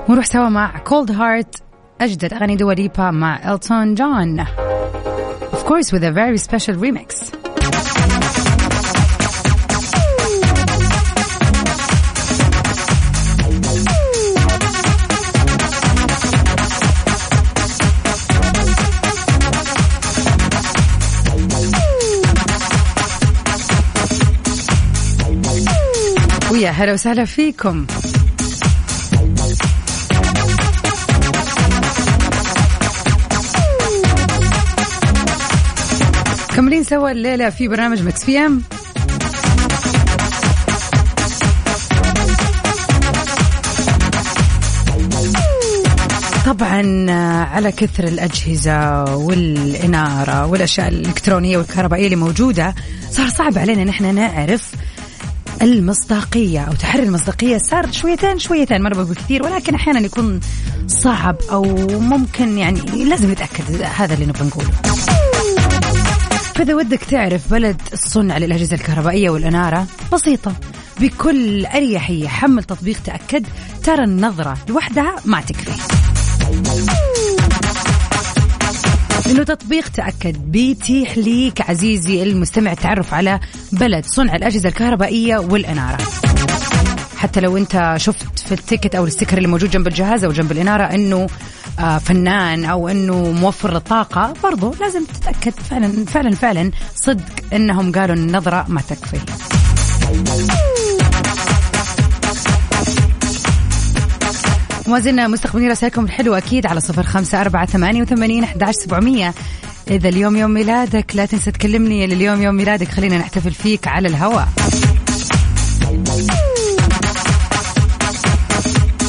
ونروح 0.10 0.26
سوا 0.26 0.50
مع 0.50 0.78
Cold 0.78 1.12
Heart 1.12 1.56
أجدد 2.02 2.34
أغاني 2.34 2.56
دوا 2.56 2.78
ليبا 2.78 3.12
مع 3.12 3.54
إلتون 3.54 3.96
جون 3.96 4.46
Of 5.52 5.66
course 5.66 5.92
with 5.92 6.04
a 6.04 6.12
very 6.12 6.38
special 6.38 6.76
remix. 6.76 7.32
ويا 26.62 26.70
هلا 26.70 26.94
وسهلا 26.94 27.26
فيكم. 27.26 27.86
كملين 36.56 36.84
سوا 36.84 37.12
الليلة 37.12 37.50
في 37.50 37.68
برنامج 37.68 38.02
مكس 38.02 38.26
في 38.26 38.38
ام. 38.40 38.62
طبعا 46.46 47.12
على 47.44 47.72
كثر 47.72 48.04
الأجهزة 48.04 49.04
والإنارة 49.16 50.46
والأشياء 50.46 50.88
الإلكترونية 50.88 51.58
والكهربائية 51.58 52.06
اللي 52.06 52.16
موجودة 52.16 52.76
صار 53.12 53.30
صعب 53.30 53.58
علينا 53.58 53.84
نحن 53.84 54.16
نعرف 54.16 54.72
المصداقية 55.62 56.60
أو 56.60 56.74
تحري 56.74 57.04
المصداقية 57.04 57.58
صار 57.58 57.92
شويتين 57.92 58.40
شويتين 58.40 58.82
مرة 58.82 58.94
بقول 58.94 59.16
كثير 59.16 59.44
ولكن 59.44 59.76
أحيانا 59.76 60.00
يكون 60.00 60.40
صعب 60.88 61.36
أو 61.52 61.64
ممكن 62.00 62.58
يعني 62.58 62.82
لازم 63.06 63.32
نتأكد 63.32 63.82
هذا 63.82 64.14
اللي 64.14 64.26
نبغى 64.26 64.48
نقوله. 64.48 64.72
فإذا 66.56 66.76
ودك 66.76 67.04
تعرف 67.04 67.52
بلد 67.52 67.82
الصنع 67.94 68.38
للأجهزة 68.38 68.76
الكهربائية 68.76 69.30
والإنارة 69.30 69.88
بسيطة. 70.14 70.56
بكل 71.00 71.66
أريحية 71.66 72.28
حمل 72.28 72.64
تطبيق 72.64 72.98
تأكد 73.06 73.48
ترى 73.84 74.04
النظرة 74.04 74.58
لوحدها 74.70 75.16
ما 75.26 75.42
تكفي. 75.42 75.72
إنه 79.32 79.44
تطبيق 79.44 79.88
تأكد. 79.88 80.52
بيتيح 80.52 81.18
ليك 81.18 81.62
عزيزي 81.62 82.24
المستمع 82.24 82.72
التعرف 82.72 83.14
على 83.14 83.40
بلد 83.72 84.06
صنع 84.06 84.36
الأجهزة 84.36 84.70
الكهربائية 84.70 85.38
والإنارة. 85.38 85.98
حتى 87.18 87.40
لو 87.40 87.58
أنت 87.58 87.94
شفت 87.98 88.40
في 88.40 88.52
ال 88.52 88.58
ticket 88.58 88.96
أو 88.96 89.06
ال 89.06 89.10
sticker 89.10 89.38
اللي 89.38 89.48
موجود 89.48 89.70
جنب 89.70 89.88
الجهاز 89.88 90.24
أو 90.24 90.32
جنب 90.32 90.52
الإنارة 90.52 90.84
إنه 90.84 91.28
آه 91.80 91.98
فعال 91.98 92.66
أو 92.66 92.90
إنه 92.90 93.32
موفر 93.32 93.74
للطاقه 93.74 94.34
برضو 94.44 94.76
لازم 94.82 95.06
تتأكد. 95.06 95.54
فعلا 95.70 96.06
فعلا 96.06 96.36
فعلا 96.36 96.72
صدق 96.96 97.54
إنهم 97.54 97.92
قالوا 97.92 98.16
النظرة 98.16 98.66
ما 98.68 98.82
تكفي. 98.82 99.20
وما 104.92 105.00
زلنا 105.00 105.28
مستقبلين 105.28 105.72
رسائلكم 105.72 106.04
الحلوة 106.04 106.38
أكيد 106.38 106.66
على 106.66 106.80
صفر 106.80 107.04
خمسة 107.04 107.42
أربعة 107.42 107.66
ثمانية 107.66 108.02
وثمانين 108.02 108.44
أحداش 108.44 108.76
سبعمية. 108.76 109.34
إذا 109.92 110.10
اليوم 110.10 110.36
يوم 110.36 110.52
ميلادك 110.52 111.16
لا 111.16 111.26
تنسى 111.26 111.52
تكلمني. 111.52 112.06
اليوم 112.06 112.42
يوم 112.42 112.56
ميلادك 112.56 112.88
خلينا 112.88 113.18
نحتفل 113.18 113.52
فيك 113.52 113.88
على 113.88 114.08
الهواء. 114.08 114.48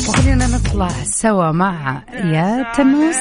وخلينا 0.08 0.46
نطلع 0.46 0.88
سوا 1.04 1.52
مع 1.52 2.02
يا 2.14 2.72
تنوس 2.76 3.16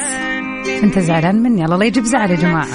أنت 0.84 1.00
زعلان 1.00 1.44
مني؟ 1.44 1.66
الله 1.66 1.78
لا 1.78 1.86
يجيب 1.86 2.04
زعل 2.04 2.32
يا 2.32 2.36
جماعة. 2.36 2.68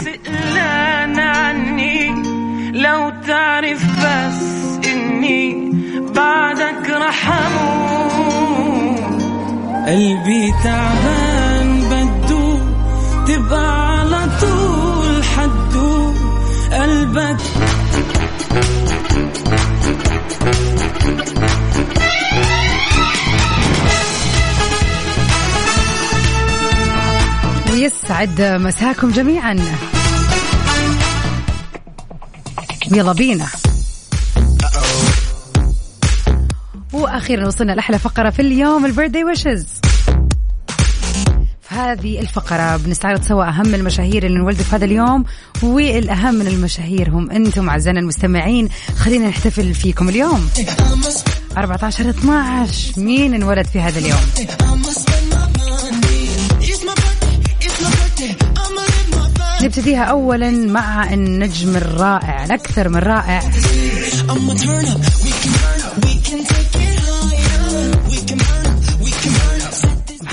لو 2.72 3.12
تعرف 3.27 3.85
بس 3.85 4.87
إني 4.87 5.72
بعدك 6.14 6.90
رح 6.90 7.31
قلبي 9.87 10.55
تعبان 10.64 11.81
بدو 11.90 12.59
تبقى 13.27 13.99
على 13.99 14.31
طول 14.40 15.25
حدو. 15.25 16.12
قلبك 16.72 17.37
ويسعد 27.70 28.42
مساكم 28.42 29.11
جميعا. 29.11 29.57
يلا 32.90 33.12
بينا. 33.12 33.46
وأخيرا 37.16 37.46
وصلنا 37.46 37.72
لأحلى 37.72 37.98
فقرة 37.98 38.31
في 38.31 38.42
اليوم 38.42 38.87
البيرثدي 38.87 39.24
ويشز 39.24 39.66
في 41.62 41.74
هذه 41.74 42.20
الفقرة 42.20 42.76
بنستعرض 42.76 43.22
سوا 43.22 43.48
أهم 43.48 43.74
المشاهير 43.74 44.26
اللي 44.26 44.38
انولدوا 44.38 44.64
في 44.64 44.76
هذا 44.76 44.85
اليوم 44.85 45.24
والأهم 45.62 46.35
من 46.35 46.46
المشاهير 46.46 47.11
هم 47.11 47.31
أنتم 47.31 47.68
أعزائنا 47.68 48.00
المستمعين. 48.00 48.68
خلينا 48.96 49.29
نحتفل 49.29 49.74
فيكم 49.74 50.09
اليوم. 50.09 50.48
14 51.57 52.11
12 52.11 53.00
مين 53.00 53.35
انولد 53.35 53.66
في 53.66 53.81
هذا 53.81 53.98
اليوم؟ 53.98 54.20
نبتديها 59.62 60.05
أولا 60.05 60.50
مع 60.50 61.12
النجم 61.12 61.76
الرائع 61.76 62.44
الأكثر 62.44 62.88
من 62.88 62.96
رائع. 62.96 63.42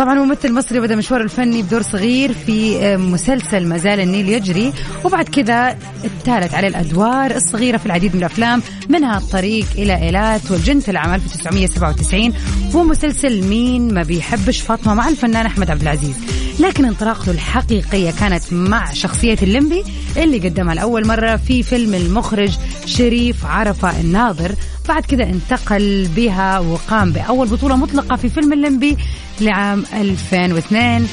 طبعا 0.00 0.14
ممثل 0.14 0.52
مصري 0.52 0.80
بدا 0.80 0.96
مشواره 0.96 1.22
الفني 1.22 1.62
بدور 1.62 1.82
صغير 1.82 2.32
في 2.32 2.96
مسلسل 2.96 3.66
ما 3.66 3.76
زال 3.78 4.00
النيل 4.00 4.28
يجري. 4.28 4.72
وبعد 5.04 5.28
كذا 5.28 5.78
التالت 6.04 6.54
عليه 6.54 6.68
الأدوار 6.68 7.36
الصغيرة 7.36 7.76
في 7.76 7.86
العديد 7.86 8.14
من 8.14 8.18
الأفلام 8.18 8.62
منها 8.88 9.18
الطريق 9.18 9.66
إلى 9.78 10.02
إيلات 10.02 10.50
والجنت 10.50 10.88
العام 10.88 11.14
1997 11.14 12.32
ومسلسل 12.74 13.44
مين 13.44 13.94
ما 13.94 14.02
بيحبش 14.02 14.60
فاطمة 14.60 14.94
مع 14.94 15.08
الفنان 15.08 15.46
أحمد 15.46 15.70
عبد 15.70 15.82
العزيز. 15.82 16.16
لكن 16.60 16.84
انطلاقته 16.84 17.30
الحقيقية 17.32 18.10
كانت 18.10 18.52
مع 18.52 18.92
شخصية 18.92 19.38
الليمبي 19.42 19.84
اللي 20.16 20.48
قدمها 20.48 20.74
لأول 20.74 21.06
مرة 21.06 21.36
في 21.36 21.62
فيلم 21.62 21.94
المخرج 21.94 22.50
شريف 22.86 23.46
عرفة 23.46 24.00
الناظر. 24.00 24.54
بعد 24.88 25.04
كده 25.04 25.24
انتقل 25.24 26.08
بها 26.16 26.58
وقام 26.58 27.12
بأول 27.12 27.48
بطولة 27.48 27.76
مطلقة 27.76 28.16
في 28.16 28.28
فيلم 28.28 28.52
الليمبي 28.52 28.96
لعام 29.40 29.84
2002 29.92 31.06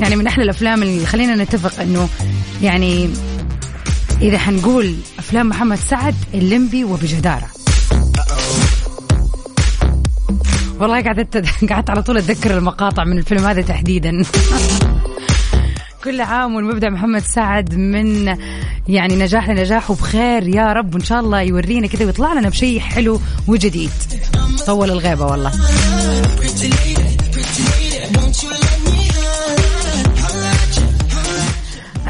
يعني 0.00 0.16
من 0.16 0.26
أحلى 0.26 0.44
الأفلام 0.44 0.82
اللي 0.82 1.06
خلينا 1.06 1.36
نتفق 1.36 1.80
أنه 1.80 2.08
يعني 2.62 3.10
إذا 4.22 4.38
حنقول 4.38 4.94
أفلام 5.18 5.48
محمد 5.48 5.78
سعد 5.78 6.14
الليمبي 6.34 6.84
وبجدارة. 6.84 7.57
والله 10.80 11.02
قعدت 11.02 11.36
قعدت 11.72 11.90
على 11.90 12.02
طول 12.02 12.18
أتذكر 12.18 12.58
المقاطع 12.58 13.04
من 13.04 13.18
الفيلم 13.18 13.46
هذا 13.46 13.62
تحديدا. 13.62 14.22
كل 16.04 16.20
عام 16.20 16.54
والمبدع 16.54 16.88
محمد 16.88 17.22
سعد 17.22 17.74
من 17.74 18.36
يعني 18.88 19.16
نجاح 19.16 19.48
لنجاح 19.48 19.90
وبخير 19.90 20.48
يا 20.48 20.72
رب 20.72 20.94
وإن 20.94 21.04
شاء 21.04 21.20
الله 21.20 21.40
يورينا 21.40 21.86
كذا 21.86 22.04
ويطلع 22.04 22.32
لنا 22.32 22.48
بشيء 22.48 22.80
حلو 22.80 23.20
وجديد. 23.48 23.90
طول 24.66 24.90
الغيبة 24.90 25.26
والله. 25.26 25.52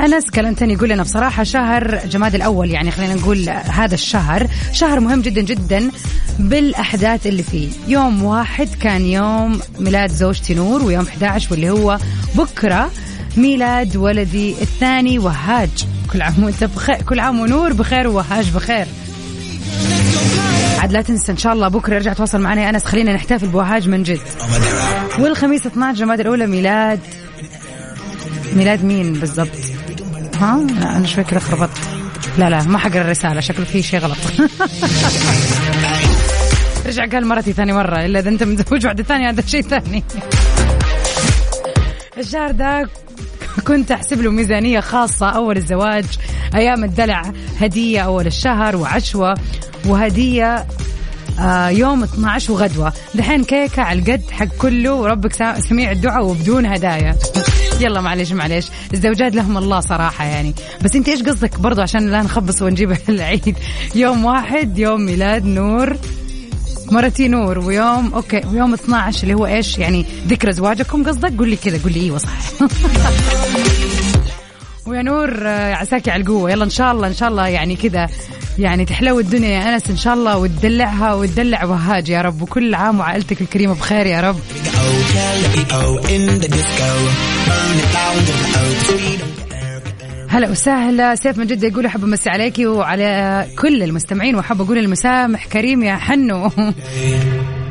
أنس 0.05 0.31
كلمتني 0.31 0.73
يقول 0.73 0.89
لنا 0.89 1.03
بصراحة 1.03 1.43
شهر 1.43 2.01
جماد 2.07 2.35
الأول 2.35 2.71
يعني 2.71 2.91
خلينا 2.91 3.15
نقول 3.15 3.49
هذا 3.49 3.95
الشهر 3.95 4.47
شهر 4.73 5.01
مهم 5.01 5.21
جدا 5.21 5.41
جدا 5.41 5.91
بالأحداث 6.39 7.27
اللي 7.27 7.43
فيه. 7.43 7.69
يوم 7.89 8.25
واحد 8.25 8.69
كان 8.81 9.05
يوم 9.05 9.61
ميلاد 9.79 10.11
زوجتي 10.11 10.55
نور 10.55 10.83
ويوم 10.83 11.05
11 11.05 11.49
واللي 11.51 11.71
هو 11.71 11.99
بكرة 12.35 12.91
ميلاد 13.37 13.97
ولدي 13.97 14.51
الثاني 14.51 15.19
وهاج. 15.19 15.71
كل 16.13 16.23
عام 16.23 16.45
وأنت 16.45 16.65
بخير 16.65 17.03
كل 17.03 17.21
عام 17.21 17.41
ونور 17.41 17.73
بخير 17.73 18.09
ووهاج 18.09 18.51
بخير. 18.51 18.87
عاد 20.79 20.93
لا 20.93 21.03
تنسى 21.03 21.33
إن 21.33 21.37
شاء 21.37 21.53
الله 21.53 21.69
بكرة 21.69 21.97
ارجع 21.97 22.13
تواصل 22.13 22.41
معنا 22.41 22.63
يا 22.63 22.71
أنس 22.71 22.85
خلينا 22.85 23.13
نحتفل 23.13 23.47
بوهاج 23.47 23.89
من 23.89 24.03
جد. 24.03 24.21
والخميس 25.19 25.67
12 25.67 25.99
جماد 25.99 26.21
الأولى 26.21 26.47
ميلاد 26.47 27.01
ميلاد 28.57 28.85
مين 28.85 29.13
بالضبط؟ 29.13 29.78
ها؟ 30.41 30.67
لا 30.81 30.97
أنا 30.97 31.07
شوي 31.07 31.25
كذا 31.25 31.41
خربطت. 31.41 31.79
لا 32.39 32.51
لا 32.51 32.63
ما 32.63 32.79
حقرأ 32.79 33.01
الرسالة 33.01 33.41
شكله 33.41 33.65
في 33.65 33.83
شيء 33.83 34.01
غلط. 34.01 34.17
رجع 36.87 37.07
قال 37.07 37.27
مرتي 37.27 37.53
ثاني 37.53 37.73
مرة 37.73 38.05
إلا 38.05 38.19
إذا 38.19 38.29
أنت 38.29 38.43
متزوج 38.43 38.87
واحدة 38.87 39.03
ثانية 39.03 39.31
هذا 39.31 39.43
شيء 39.47 39.63
ثاني. 39.63 40.05
الشهر 42.19 42.51
ده 42.51 42.89
كنت 43.67 43.91
أحسب 43.91 44.23
له 44.23 44.31
ميزانية 44.31 44.81
خاصة 44.81 45.29
أول 45.29 45.57
الزواج 45.57 46.05
أيام 46.55 46.85
الدلع 46.85 47.23
هدية 47.61 48.01
أول 48.01 48.27
الشهر 48.27 48.77
وعشوة 48.77 49.35
وهدية 49.87 50.67
آه 51.41 51.69
يوم 51.69 52.03
12 52.03 52.53
وغدوة. 52.53 52.93
دحين 53.15 53.45
كيكة 53.45 53.83
على 53.83 53.99
القد 53.99 54.31
حق 54.31 54.47
كله 54.47 54.95
وربك 54.95 55.33
سميع 55.69 55.91
الدعاء 55.91 56.25
وبدون 56.25 56.67
هدايا. 56.67 57.17
يلا 57.81 58.01
معليش 58.01 58.33
معليش 58.33 58.67
الزوجات 58.95 59.35
لهم 59.35 59.59
الله 59.59 59.81
صراحة 59.81 60.25
يعني. 60.25 60.55
بس 60.83 60.97
انت 60.97 61.09
إيش 61.09 61.23
قصدك 61.23 61.61
برضو 61.61 61.81
عشان 61.83 62.11
لا 62.11 62.23
نخبص 62.23 62.63
ونجيب 62.63 62.97
العيد؟ 63.09 63.57
يوم 63.95 64.25
واحد 64.25 64.79
يوم 64.79 65.01
ميلاد 65.01 65.45
نور. 65.45 65.97
مرتي 66.93 67.29
نور 67.29 67.59
ويوم 67.59 68.15
أوكي 68.15 68.41
ويوم 68.53 68.75
12 68.75 69.23
اللي 69.23 69.35
هو 69.35 69.47
إيش؟ 69.47 69.79
يعني 69.79 70.07
ذكرى 70.29 70.53
زواجكم 70.53 71.05
قصدك؟ 71.09 71.33
قول 71.39 71.49
لي 71.49 71.57
كذا 71.57 71.81
قول 71.83 71.93
لي 71.93 72.01
إيوه 72.01 72.19
صح. 72.19 72.31
ويا 74.87 75.03
نور 75.03 75.39
آه، 75.43 75.75
عساكي 75.75 76.11
على 76.11 76.23
القوة. 76.23 76.51
يلا 76.51 76.65
إن 76.65 76.71
شاء 76.71 76.93
الله 76.93 77.09
إن 77.09 77.15
شاء 77.15 77.29
الله 77.29 77.49
يعني 77.49 77.77
كذا. 77.77 78.09
يعني 78.59 78.85
تحلو 78.85 79.21
الدنيا 79.21 79.49
يا 79.49 79.75
أنس 79.75 79.91
إن 79.91 79.97
شاء 79.97 80.15
الله 80.15 80.39
وتدلعها 80.39 81.15
وتدلع 81.15 81.65
وهاج 81.65 82.09
يا 82.09 82.23
رب. 82.23 82.43
وكل 82.43 82.75
عام 82.75 83.01
وعائلتك 83.01 83.41
الكريمة 83.41 83.75
بخير 83.75 84.07
يا 84.07 84.21
رب. 84.21 84.37
هلا 90.29 90.51
وسهلا. 90.51 91.15
سيف 91.15 91.39
من 91.39 91.47
جدة 91.47 91.69
يقول 91.69 91.87
أحب 91.87 92.05
امسي 92.05 92.31
عليكي 92.31 92.67
وعلى 92.67 93.47
كل 93.59 93.83
المستمعين 93.83 94.35
وأحب 94.35 94.61
أقول 94.61 94.79
المسامح. 94.79 95.47
كريم 95.47 95.83
يا 95.83 95.97
حنو. 95.97 96.51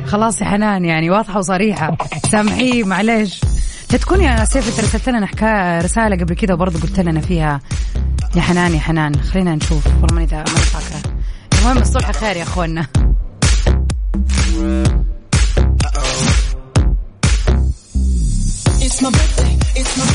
خلاص 0.05 0.41
يا 0.41 0.45
حنان 0.45 0.85
يعني 0.85 1.09
واضحة 1.09 1.39
وصريحة. 1.39 1.97
سامحيه 2.31 2.83
معلش 2.83 3.41
تكون 3.89 4.21
يا 4.21 4.45
سيف 4.45 4.67
انت 4.67 4.79
رسلت 4.79 5.09
لنا 5.09 5.81
رسالة 5.81 6.15
قبل 6.23 6.33
كده 6.33 6.53
وبرضه 6.53 6.79
قلت 6.79 6.99
لنا 6.99 7.21
فيها. 7.21 7.59
يا 8.35 8.41
حنان 8.41 8.73
يا 8.73 8.79
حنان 8.79 9.21
خلينا 9.21 9.55
نشوف. 9.55 9.87
والله 9.87 10.15
ماني 10.15 10.27
ماني 10.31 10.47
فاكرة. 10.47 11.13
المهم 11.59 11.77
الصبح 11.77 12.11
خير 12.11 12.37
يا 12.37 12.43
اخوانا 12.43 12.87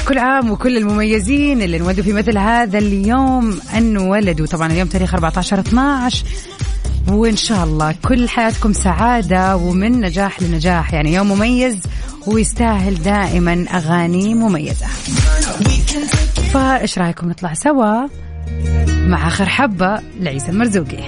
كل 0.08 0.18
عام 0.18 0.50
وكل 0.50 0.76
المميزين 0.76 1.62
اللي 1.62 1.76
انولدوا 1.76 2.04
في 2.04 2.12
مثل 2.12 2.38
هذا 2.38 2.78
اليوم. 2.78 3.60
انولدوا 3.76 4.46
طبعا 4.46 4.72
اليوم 4.72 4.88
تاريخ 4.88 5.14
14 5.14 5.60
12 5.60 6.24
وإن 7.08 7.36
شاء 7.36 7.64
الله 7.64 7.94
كل 8.04 8.28
حياتكم 8.28 8.72
سعادة 8.72 9.56
ومن 9.56 10.00
نجاح 10.00 10.42
لنجاح. 10.42 10.94
يعني 10.94 11.14
يوم 11.14 11.28
مميز 11.32 11.78
ويستاهل 12.26 13.02
دائما 13.02 13.66
أغاني 13.74 14.34
مميزة. 14.34 14.86
فإيش 16.52 16.98
رأيكم 16.98 17.28
نطلع 17.28 17.54
سوا 17.54 18.06
مع 18.88 19.26
آخر 19.26 19.46
حبة 19.46 20.00
لعيسى 20.20 20.48
المرزوقي؟ 20.48 21.02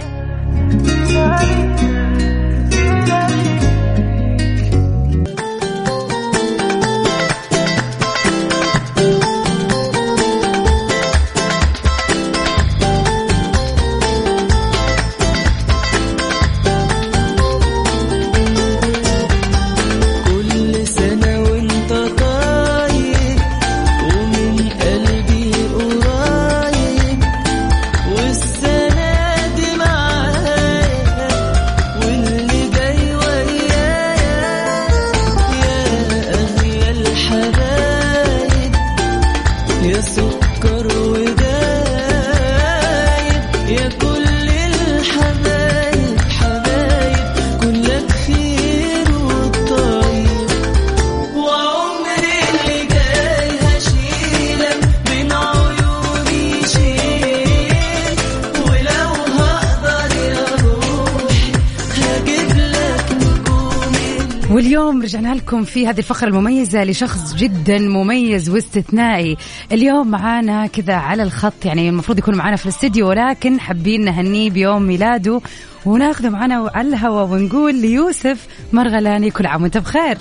واليوم 64.74 65.02
رجعنا 65.02 65.34
لكم 65.34 65.64
في 65.64 65.87
هذه 65.87 65.98
الفقرة 65.98 66.28
المميزة 66.28 66.84
لشخص 66.84 67.34
جدا 67.34 67.78
مميز 67.78 68.50
واستثنائي. 68.50 69.37
اليوم 69.72 70.10
معانا 70.10 70.66
كذا 70.66 70.94
على 70.94 71.22
الخط 71.22 71.64
يعني 71.64 71.88
المفروض 71.88 72.18
يكون 72.18 72.34
معانا 72.34 72.56
في 72.56 72.64
الاستديو 72.64 73.08
ولكن 73.08 73.60
حابين 73.60 74.04
نهنيه 74.04 74.50
بيوم 74.50 74.82
ميلاده. 74.82 75.40
وناخذه 75.87 76.28
معنا 76.28 76.70
على 76.74 76.88
الهواء 76.88 77.26
ونقول 77.26 77.74
ليوسف 77.74 78.46
مرغلاني 78.72 79.30
كل 79.30 79.46
عام 79.46 79.62
وانت 79.62 79.78
بخير. 79.78 80.18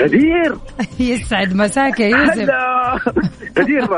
غدير 0.00 0.54
يسعد 1.10 1.54
مساك 1.54 2.00
يا 2.00 2.06
يوسف. 2.08 2.48
غدير 3.58 3.88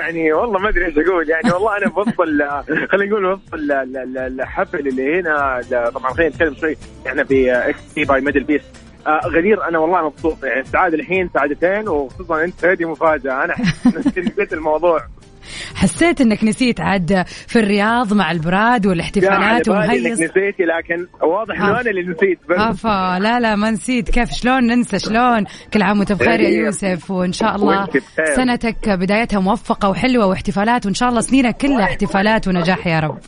يعني 0.00 0.32
والله 0.32 0.58
ما 0.58 0.68
أدري 0.68 0.86
إيش 0.86 0.94
أقول. 0.98 1.28
يعني 1.30 1.50
والله 1.54 1.76
أنا 1.78 1.88
بوصل 1.88 2.42
آه، 2.42 2.64
خلينا 2.92 3.10
نقول 3.10 3.26
وسط 3.26 3.54
ال- 3.54 3.72
ال- 3.72 3.96
ال- 4.18 4.40
الحفل 4.40 4.88
اللي 4.88 5.20
هنا. 5.20 5.60
طبعا 5.94 6.12
خلينا 6.12 6.30
نتكلم 6.30 6.54
شوي. 6.54 6.76
إحنا 7.06 7.24
في 7.24 7.52
XP 7.52 8.04
by 8.04 8.20
Middle 8.20 8.44
Beast. 8.44 8.62
آه 9.06 9.20
غدير 9.26 9.68
أنا 9.68 9.78
والله 9.78 10.06
مبسوط. 10.06 10.44
يعني 10.44 10.60
السعاده 10.60 10.94
الحين 10.94 11.30
سعادتين 11.34 11.88
وخصوصا 11.88 12.44
أنت 12.44 12.64
هذه 12.64 12.84
مفاجأة. 12.84 13.44
أنا 13.44 13.54
نسيت 13.98 14.52
الموضوع. 14.52 15.00
حسيت 15.74 16.20
انك 16.20 16.44
نسيت 16.44 16.80
عاد 16.80 17.24
في 17.26 17.58
الرياض 17.58 18.14
مع 18.14 18.30
البراد 18.32 18.86
والاحتفالات 18.86 19.68
بالليل 19.68 19.78
ومهيص 19.78 20.06
انك 20.06 20.12
نسيتي 20.12 20.62
لكن 20.62 21.06
واضح 21.22 21.60
انه. 21.60 21.80
أنا 21.80 21.90
اللي 21.90 22.02
نسيت؟ 22.02 22.38
بس 22.48 22.58
افا 22.58 23.18
لا 23.18 23.40
لا 23.40 23.56
ما 23.56 23.70
نسيت. 23.70 24.10
كيف؟ 24.10 24.30
شلون؟ 24.30 24.66
ننسى 24.66 24.98
شلون؟ 24.98 25.44
كل 25.72 25.82
عام 25.82 25.98
وانت 25.98 26.12
بخير 26.12 26.40
يا 26.40 26.46
غريب. 26.48 26.64
يوسف 26.64 27.10
وإن 27.10 27.32
شاء 27.32 27.56
الله. 27.56 27.88
سنتك 28.36 28.88
بدايتها 28.88 29.40
موفقة 29.40 29.88
وحلوة 29.88 30.26
واحتفالات 30.26 30.86
وإن 30.86 30.94
شاء 30.94 31.08
الله 31.08 31.20
سنينك 31.20 31.56
كلها 31.56 31.84
احتفالات 31.84 32.48
ونجاح 32.48 32.86
يا 32.86 33.00
رب. 33.00 33.18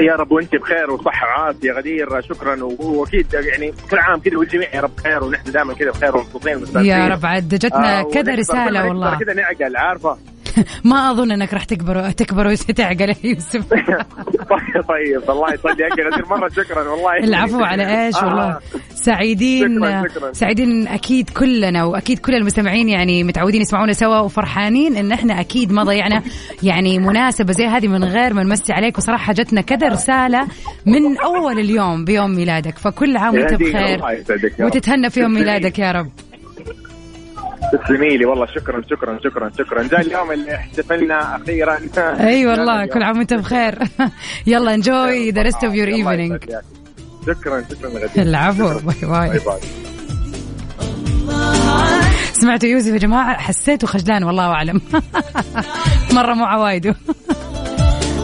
يا 0.00 0.14
رب 0.14 0.32
وانت 0.32 0.56
بخير 0.56 0.90
وصحة 0.90 1.26
وعافية 1.26 1.72
غدير 1.72 2.20
شكرا. 2.20 2.62
وأكيد 2.62 3.26
يعني 3.34 3.72
كل 3.90 3.98
عام 3.98 4.20
كذا 4.20 4.36
والجميع 4.38 4.74
يا 4.74 4.80
رب 4.80 4.96
بخير 4.96 5.24
ونحن 5.24 5.52
دائما 5.52 5.74
كذا 5.74 5.90
بخير 5.90 6.16
ومبسوطين. 6.16 6.84
يا 6.84 7.08
رب 7.08 7.26
عاد 7.26 7.48
جتنا 7.54 8.00
آه، 8.00 8.02
كذا 8.02 8.36
ما 8.54 8.82
والله. 8.82 9.18
كذا 9.18 9.34
نعقل 9.34 9.76
عارفة؟ 9.76 10.18
ما 10.84 11.10
أظن 11.10 11.32
إنك 11.32 11.54
راح 11.54 11.64
تكبر 11.64 12.10
تكبر 12.10 12.46
وتعقل 12.46 13.08
يا 13.10 13.14
يوسف. 13.24 13.68
طيب 13.68 14.82
طيب 14.88 15.30
الله 15.30 15.50
يا 15.52 15.58
غدير 15.88 16.26
مرة 16.30 16.48
شكرا 16.48 16.88
والله. 16.88 17.16
العفو 17.16 17.62
على 17.64 18.06
إيش؟ 18.06 18.16
آه. 18.16 18.26
والله. 18.26 18.58
سعيدين 18.94 19.78
شكراً، 19.78 20.08
شكراً. 20.08 20.32
سعيدين 20.32 20.88
أكيد 20.88 21.30
كلنا 21.30 21.84
وأكيد 21.84 22.18
كل 22.18 22.34
المستمعين 22.34 22.88
يعني 22.88 23.24
متعودين 23.24 23.60
يسمعونا 23.60 23.92
سوا 23.92 24.18
وفرحانين 24.18 24.96
إن 24.96 25.12
إحنا 25.12 25.40
أكيد 25.40 25.72
ما 25.72 25.84
ضيعنا 25.84 26.22
يعني 26.62 26.98
مناسبة 26.98 27.52
زي 27.52 27.66
هذه 27.66 27.88
من 27.88 28.04
غير 28.04 28.34
ما 28.34 28.42
نمسي 28.42 28.72
عليك. 28.72 28.98
وصراحة 28.98 29.32
جتنا 29.32 29.60
كذا 29.60 29.88
رساله 29.88 30.46
من 30.86 31.18
أول 31.18 31.58
اليوم 31.58 32.04
بيوم 32.04 32.30
ميلادك. 32.30 32.78
فكل 32.78 33.16
عام 33.16 33.34
وأنت 33.34 33.54
بخير. 33.54 34.00
وتتهنى 34.60 35.10
في 35.10 35.20
يوم 35.20 35.34
ميلادك 35.34 35.78
يا 35.78 35.92
رب. 35.92 36.08
تسلمي 37.72 38.16
لي 38.16 38.24
والله 38.24 38.46
شكرا 38.46 38.82
شكرا 38.90 39.18
شكرا 39.24 39.50
شكرا. 39.58 39.82
جاء 39.82 40.00
اليوم 40.00 40.32
اللي 40.32 40.54
احتفلنا 40.54 41.36
أخيرا. 41.36 41.78
أي 41.98 42.46
والله 42.46 42.86
كل 42.86 43.02
عام 43.02 43.18
وأنت 43.18 43.34
بخير. 43.34 43.78
يلا 44.46 44.74
enjoy 44.74 45.30
the 45.30 45.42
rest 45.42 45.64
of 45.64 45.74
your 45.74 45.88
evening. 45.88 46.44
شكرا 47.26 47.64
شكرا 47.70 47.88
غدير. 47.88 48.22
العفو 48.22 48.68
bye 48.78 48.94
bye. 49.02 49.28
bye 49.28 49.38
bye. 49.38 49.60
سمعتوا 52.32 52.68
يوسف 52.68 52.92
يا 52.92 52.98
جماعة؟ 52.98 53.38
حسيته 53.38 53.86
خجلان 53.86 54.24
والله 54.24 54.44
أعلم. 54.44 54.80
مرة 56.16 56.34
مو 56.34 56.44
عوايده. 56.44 56.94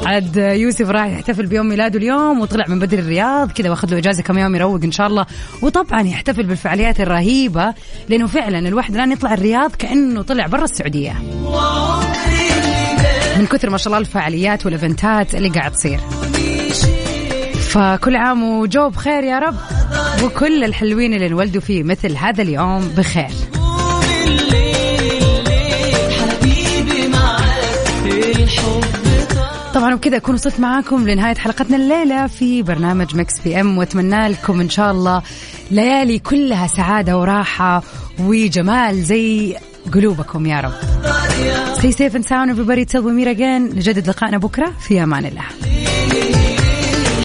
عاد 0.06 0.36
يوسف 0.36 0.90
راح 0.90 1.06
يحتفل 1.06 1.46
بيوم 1.46 1.68
ميلاده 1.68 1.98
اليوم 1.98 2.40
وطلع 2.40 2.64
من 2.68 2.78
بدري 2.78 3.00
الرياض 3.00 3.52
كذا 3.52 3.70
واخذ 3.70 3.90
له 3.90 3.98
اجازة 3.98 4.22
كم 4.22 4.38
يوم 4.38 4.56
يروق 4.56 4.82
إن 4.84 4.92
شاء 4.92 5.06
الله. 5.06 5.26
وطبعا 5.62 6.02
يحتفل 6.02 6.42
بالفعاليات 6.42 7.00
الرهيبة 7.00 7.74
لأنه 8.08 8.26
فعلا 8.26 8.58
الواحد 8.58 8.94
الآن 8.94 9.12
يطلع 9.12 9.34
الرياض 9.34 9.72
كأنه 9.72 10.22
طلع 10.22 10.46
برا 10.46 10.64
السعودية. 10.64 11.12
من 13.38 13.46
كثر 13.46 13.70
ما 13.70 13.78
شاء 13.78 13.86
الله 13.86 13.98
الفعاليات 13.98 14.64
والإيفنتات 14.64 15.34
اللي 15.34 15.48
قاعد 15.48 15.72
تصير. 15.72 16.00
فكل 17.68 18.16
عام 18.16 18.42
وجو 18.42 18.88
بخير 18.88 19.24
يا 19.24 19.38
رب 19.38 19.56
وكل 20.24 20.64
الحلوين 20.64 21.14
اللي 21.14 21.26
انولدوا 21.26 21.60
فيه 21.60 21.82
مثل 21.82 22.16
هذا 22.16 22.42
اليوم 22.42 22.88
بخير. 22.96 23.57
طبعا 29.78 29.94
وبكذا 29.94 30.16
أكون 30.16 30.34
وصلت 30.34 30.60
معاكم 30.60 31.08
لنهاية 31.08 31.34
حلقتنا 31.34 31.76
الليلة 31.76 32.26
في 32.26 32.62
برنامج 32.62 33.16
Mix 33.16 33.40
PM 33.44 33.78
وأتمنى 33.78 34.28
لكم 34.28 34.60
إن 34.60 34.70
شاء 34.70 34.90
الله 34.90 35.22
ليالي 35.70 36.18
كلها 36.18 36.66
سعادة 36.66 37.18
وراحة 37.18 37.82
وجمال 38.18 39.02
زي 39.02 39.56
قلوبكم 39.94 40.46
يا 40.46 40.60
رب. 40.60 40.72
Stay 41.78 41.92
safe 41.92 42.14
and 42.14 42.24
sound 42.24 42.50
everybody 42.50 42.84
till 42.84 43.02
we 43.02 43.12
meet 43.12 43.36
again 43.36 43.76
نجدد 43.76 44.08
لقائنا 44.08 44.38
بكرة 44.38 44.72
في 44.80 45.02
أمان 45.02 45.26
الله. 45.26 45.44